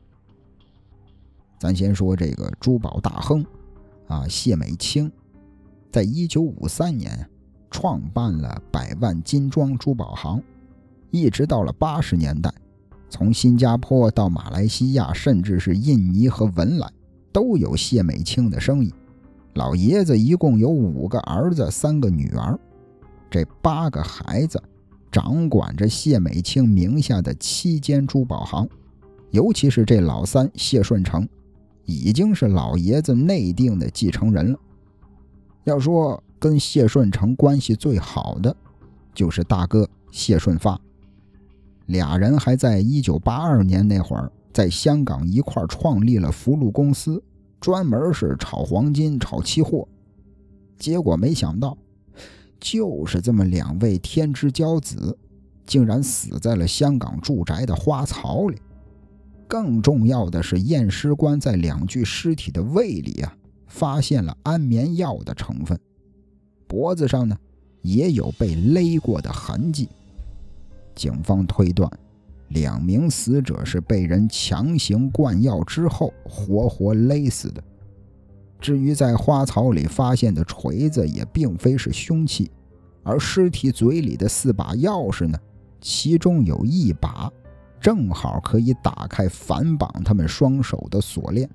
[1.57, 3.43] 咱先说这个珠宝大亨，
[4.07, 5.09] 啊，谢美清，
[5.89, 7.25] 在一九五三年
[7.71, 10.43] 创办了百万金庄珠宝行，
[11.09, 12.53] 一直到了八十年代，
[13.09, 16.91] 从新加坡到马来西亚，甚至是印尼和文莱，
[17.31, 18.93] 都有谢美清的生意。
[19.53, 22.59] 老爷子一共有五个儿子，三个女儿，
[23.29, 24.61] 这八个孩子
[25.11, 28.67] 掌管着谢美清名下的七间珠宝行，
[29.31, 31.27] 尤其是这老三谢顺成，
[31.85, 34.59] 已经是老爷子内定的继承人了。
[35.63, 38.55] 要说跟谢顺成关系最好的，
[39.13, 40.79] 就是大哥谢顺发，
[41.87, 47.21] 俩人还在一九八二年那会儿在香港一块创立了福禄公司。
[47.59, 49.87] 专门是炒黄金、炒期货，
[50.77, 51.75] 结果没想到，
[52.59, 55.17] 就是这么两位天之骄子，
[55.65, 58.61] 竟然死在了香港住宅的花槽里。
[59.47, 63.35] 更重要的是，验尸官在两具尸体的胃里啊，
[63.65, 65.79] 发现了安眠药的成分，
[66.67, 67.35] 脖子上呢
[67.81, 69.89] 也有被勒过的痕迹。
[70.97, 71.89] 警方推断。
[72.49, 77.63] 两名死者是被人强行灌药之后活活勒死的。
[78.59, 82.49] 至于在花草里发现的锤子，也并非是凶器，
[83.03, 85.37] 而尸体嘴里的四把钥匙呢，
[85.79, 87.31] 其中有一把
[87.79, 91.47] 正好可以打开反绑他们双手的锁链。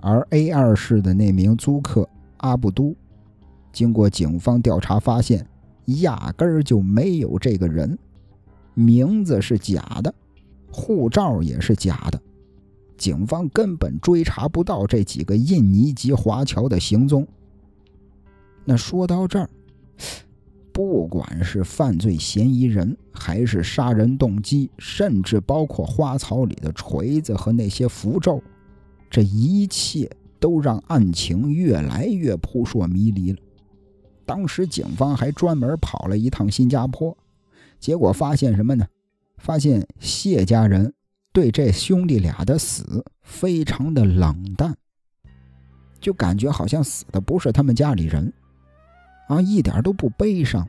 [0.00, 2.08] 而 A 二室的那名租客
[2.38, 2.96] 阿布都，
[3.70, 5.46] 经过警方调查发现，
[5.98, 7.98] 压根儿就没有这个人。
[8.74, 10.14] 名字是假的，
[10.70, 12.20] 护照也是假的，
[12.96, 17.26] 警方根本追查不到这几个印尼籍华侨的行踪。
[18.64, 19.50] 那说到这儿，
[20.72, 28.40] 不管是犯罪嫌疑人，还是杀人动机，甚至包括花草里的锤子和那些符咒，
[29.10, 33.38] 这一切都让案情越来越扑朔迷离了。
[34.30, 37.16] 当时警方还专门跑了一趟新加坡。
[37.80, 38.86] 结果发现什么呢？
[39.38, 40.94] 发现谢家人
[41.32, 44.72] 对这兄弟俩的死非常的冷淡，
[46.00, 48.32] 就感觉好像死的不是他们家里人，
[49.26, 50.64] 啊，一点都不悲伤。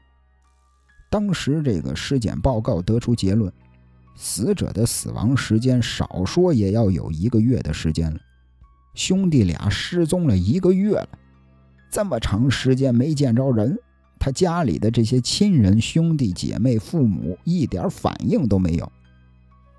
[1.12, 3.54] 当时这个尸检报告得出结论，
[4.16, 8.20] 死者的死亡时间少说也要有一个月的时间了。
[8.96, 11.10] 兄弟俩失踪了一个月了，
[11.92, 13.78] 这么长时间没见着人。
[14.18, 18.92] 他家里的这些亲人、兄弟姐妹、父母一点反应都没有。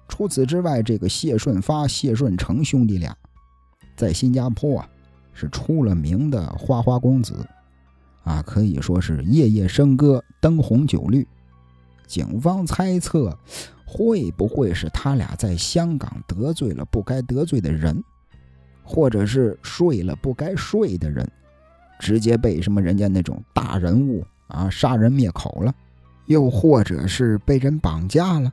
[0.08, 3.16] 除此之外，这个谢顺发、谢顺成兄弟俩，
[3.96, 4.88] 在新加坡啊
[5.32, 7.34] 是出了名的花花公子，
[8.24, 11.26] 啊，可以说是夜夜笙歌、灯红酒绿。
[12.06, 13.38] 警方猜测，
[13.86, 18.02] 会不会是他俩在香港得罪了不该得罪的人，
[18.82, 21.26] 或者是睡了不该睡的人，
[22.02, 24.26] 直接被什么人家那种大人物。
[24.48, 24.68] 啊！
[24.68, 25.74] 杀人灭口了，
[26.26, 28.52] 又或者是被人绑架了。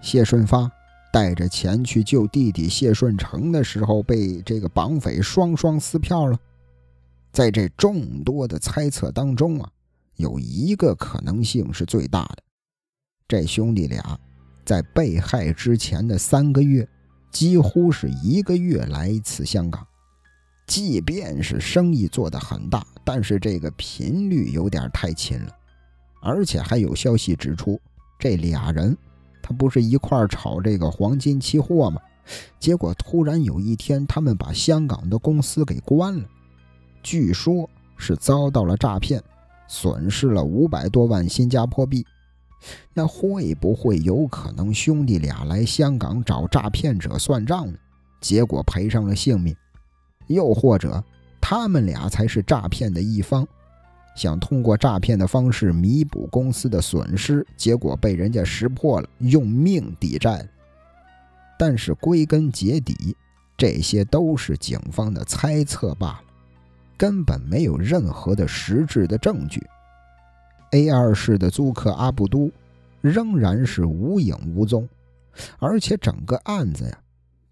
[0.00, 0.72] 谢顺发
[1.12, 6.38] 带着钱去救弟弟谢顺成的时候，被这个绑匪双双撕票了。
[7.30, 9.70] 在这众多的猜测当中啊，
[10.16, 12.38] 有一个可能性是最大的：
[13.28, 14.18] 这兄弟俩
[14.64, 16.88] 在被害之前的三个月，
[17.30, 19.86] 几乎是一个月来一次香港。
[20.68, 25.52] 即便是生意做得很大，但是这个频率有点太勤了。
[26.20, 27.80] 而且还有消息指出，
[28.18, 28.96] 这俩人。
[29.42, 31.98] 他不是一块炒这个黄金期货吗？
[32.60, 36.24] 结果突然有一天，他们把香港的公司给关了，
[37.02, 39.22] 据说是遭到了诈骗，
[39.66, 42.04] 损失了五百多万新加坡币。
[42.92, 47.78] 那会不会有可能兄弟俩来香港找诈骗者算账呢？
[48.20, 49.56] 结果赔上了性命？
[50.28, 51.02] 又或者
[51.40, 53.46] 他们俩才是诈骗的一方？
[54.16, 60.44] 想通过诈骗的方式弥补公司的损失，结果被人家识破了，用命抵债。
[61.58, 63.16] 但是归根结底，
[63.56, 66.20] 这些都是警方的猜测罢了，
[66.96, 69.64] 根本没有任何的实质的证据。
[70.72, 72.50] A 二市的租客阿布都
[73.00, 74.88] 仍然是无影无踪，
[75.58, 76.98] 而且整个案子呀，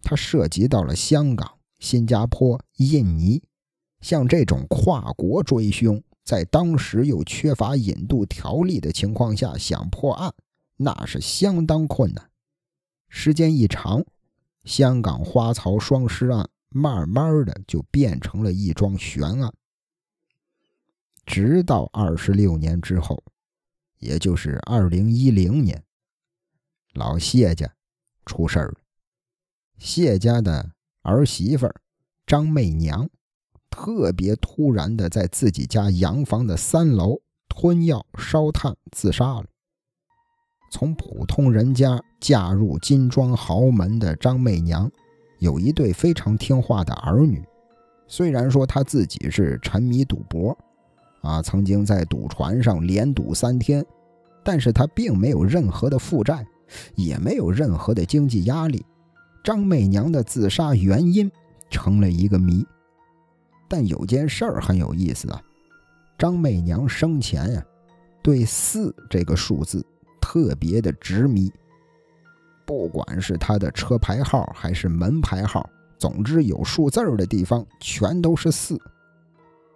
[0.03, 1.49] 它涉及到了香港、
[1.79, 3.43] 新加坡、印尼，
[4.01, 6.03] 像这种跨国追凶。
[6.25, 10.35] 在当时又缺乏引渡条例的情况下，想破案
[10.77, 12.31] 那是相当困难。
[13.09, 14.05] 时间一长，
[14.65, 19.55] 香港花槽双尸案慢慢的就变成了一桩悬案。
[21.25, 23.23] 直到二十六年之后，
[23.99, 25.85] 也就是二零一零年，
[26.93, 27.73] 老谢家
[28.25, 28.75] 出事了。
[29.79, 30.73] 谢家的
[31.07, 31.71] 儿媳妇
[32.27, 33.09] 张媚娘。
[33.71, 39.45] 特别突然的，在自己家洋房的三楼吞药烧炭自杀了。
[40.71, 44.91] 从普通人家嫁入金庄豪门的张媚娘，
[45.41, 47.45] 有一对非常听话的儿女。
[48.09, 50.57] 虽然说她自己是沉迷赌博，
[51.21, 53.85] 啊，曾经在赌船上连赌三天，
[54.43, 56.47] 但是她并没有任何的负债，
[56.95, 58.85] 也没有任何的经济压力。
[59.47, 61.31] 张媚娘的自杀原因
[61.71, 62.67] 成了一个谜。
[63.69, 65.41] 但有件事儿很有意思啊，
[66.19, 67.65] 张媚娘生前呀，
[68.25, 69.87] 对四这个数字
[70.21, 71.49] 特别的执迷。
[72.65, 78.77] 不管是她的车牌号还是门牌号，总之有数字儿的地方全都是四。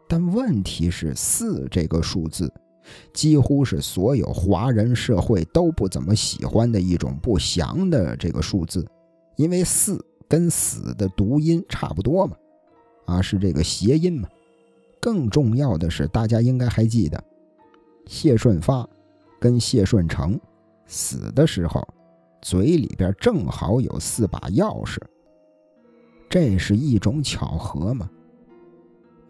[0.09, 2.53] 但问题是，四这个数字
[3.13, 8.85] 几乎是所有华人社会都不怎么喜欢的一种不祥的这个数字，
[9.41, 12.37] 因为四跟死的读音差不多嘛。
[13.07, 14.29] 啊，是这个谐音嘛？
[15.01, 17.25] 更重要的是，大家应该还记得，
[18.07, 18.87] 谢顺发
[19.39, 20.39] 跟谢顺成
[20.85, 21.83] 死的时候，
[22.43, 24.99] 嘴里边正好有四把钥匙。
[26.29, 28.11] 这是一种巧合吗？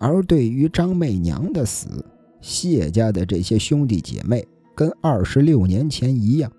[0.00, 2.04] 而对于张媚娘的死，
[2.40, 4.44] 谢家的这些兄弟姐妹
[4.74, 6.50] 跟二十六年前一样，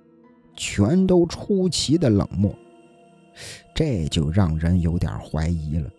[0.56, 2.56] 全都出奇的冷漠，
[3.74, 5.90] 这就让人有点怀疑了。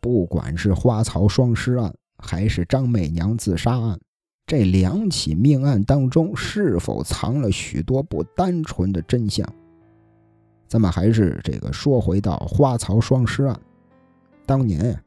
[0.00, 3.98] 不管是花草双尸案，还是张媚娘自杀案，
[4.46, 9.46] 这两起命案当中是否藏了许多不单纯的真相？
[10.66, 13.60] 咱们还是这个说回到花草双尸案，
[14.46, 15.02] 当年呀，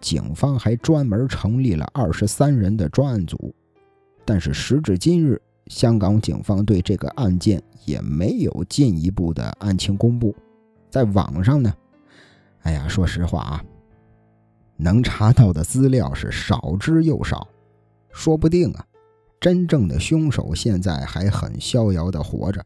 [0.00, 3.54] 警方还专门成立了二十三人的专案组，
[4.24, 10.34] 但是时至今日，香港警方对这个案件也没有进一步的案情公布，
[10.94, 11.74] 在网上呢，
[12.62, 13.64] 哎呀，说实话啊。
[14.76, 17.48] 能查到的资料是少之又少，
[18.12, 18.86] 说不定啊，
[19.40, 22.64] 真正的凶手现在还很逍遥的活着。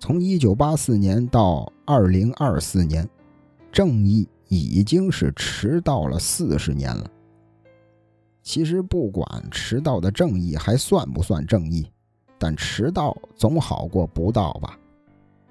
[0.00, 3.08] 从一九八四年到二零二四年，
[3.70, 7.08] 正义已经是迟到了四十年了。
[8.42, 11.88] 其实不管迟到的正义还算不算正义，
[12.36, 14.76] 但迟到总好过不到吧。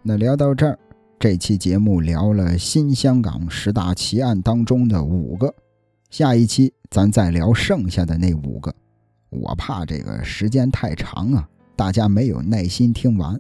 [0.01, 0.78] 那聊到这儿，
[1.24, 5.55] 这期节目聊了新香港十大奇案当中的五个。
[6.09, 8.76] 下一期咱再聊剩下的那五个，
[9.30, 11.47] 我怕这个时间太长啊，
[11.78, 13.39] 大家没有耐心听完。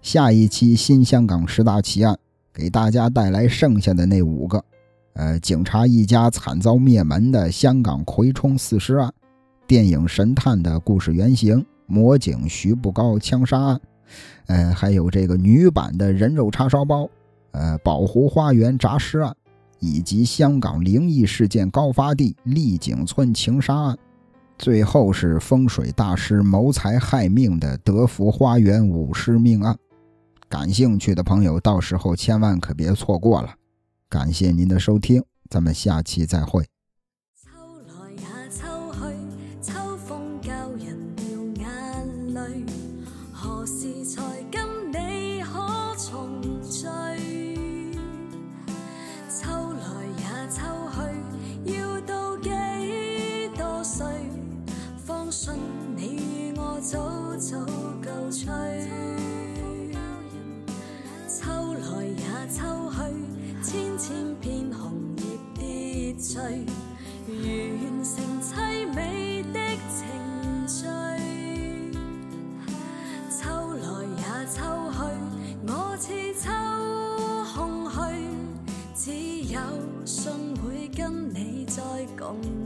[0.00, 2.16] 下一期新香港十大奇案，
[2.54, 4.64] 给大家带来剩下的那五个，
[5.14, 9.12] 呃，警察一家惨遭灭门的香港葵冲四尸案，
[9.66, 13.80] 电影神探的故事原型，魔警徐步高枪杀案，
[14.46, 17.08] 呃，还有这个女版的人肉叉烧包，
[17.52, 19.34] 呃，宝湖花园诈尸案，
[19.80, 23.98] 以及香港灵异事件高发地丽景村情杀案。
[24.58, 29.76] 最后是风水大师谋财害命的德福花园舞狮命案，
[30.48, 33.54] 感兴趣的朋友到时候千万可别错过了，
[34.08, 36.64] 感谢您的收听，咱们下期再会。
[55.36, 55.52] 信
[55.94, 57.58] 你与我早早
[58.02, 58.46] 告吹。
[61.28, 62.96] 秋来也秋去，
[63.62, 65.24] 千千片红叶
[65.54, 66.40] 跌坠，
[67.28, 69.60] 完成凄美的
[69.92, 70.86] 情序。
[73.30, 73.84] 秋来
[74.16, 74.56] 也秋
[74.90, 74.98] 去，
[75.66, 75.70] 我
[76.00, 76.06] 似
[76.40, 76.48] 秋
[77.54, 77.94] 空虚，
[78.94, 79.60] 只有
[80.06, 80.32] 信
[80.62, 81.82] 会跟你再
[82.18, 82.65] 共。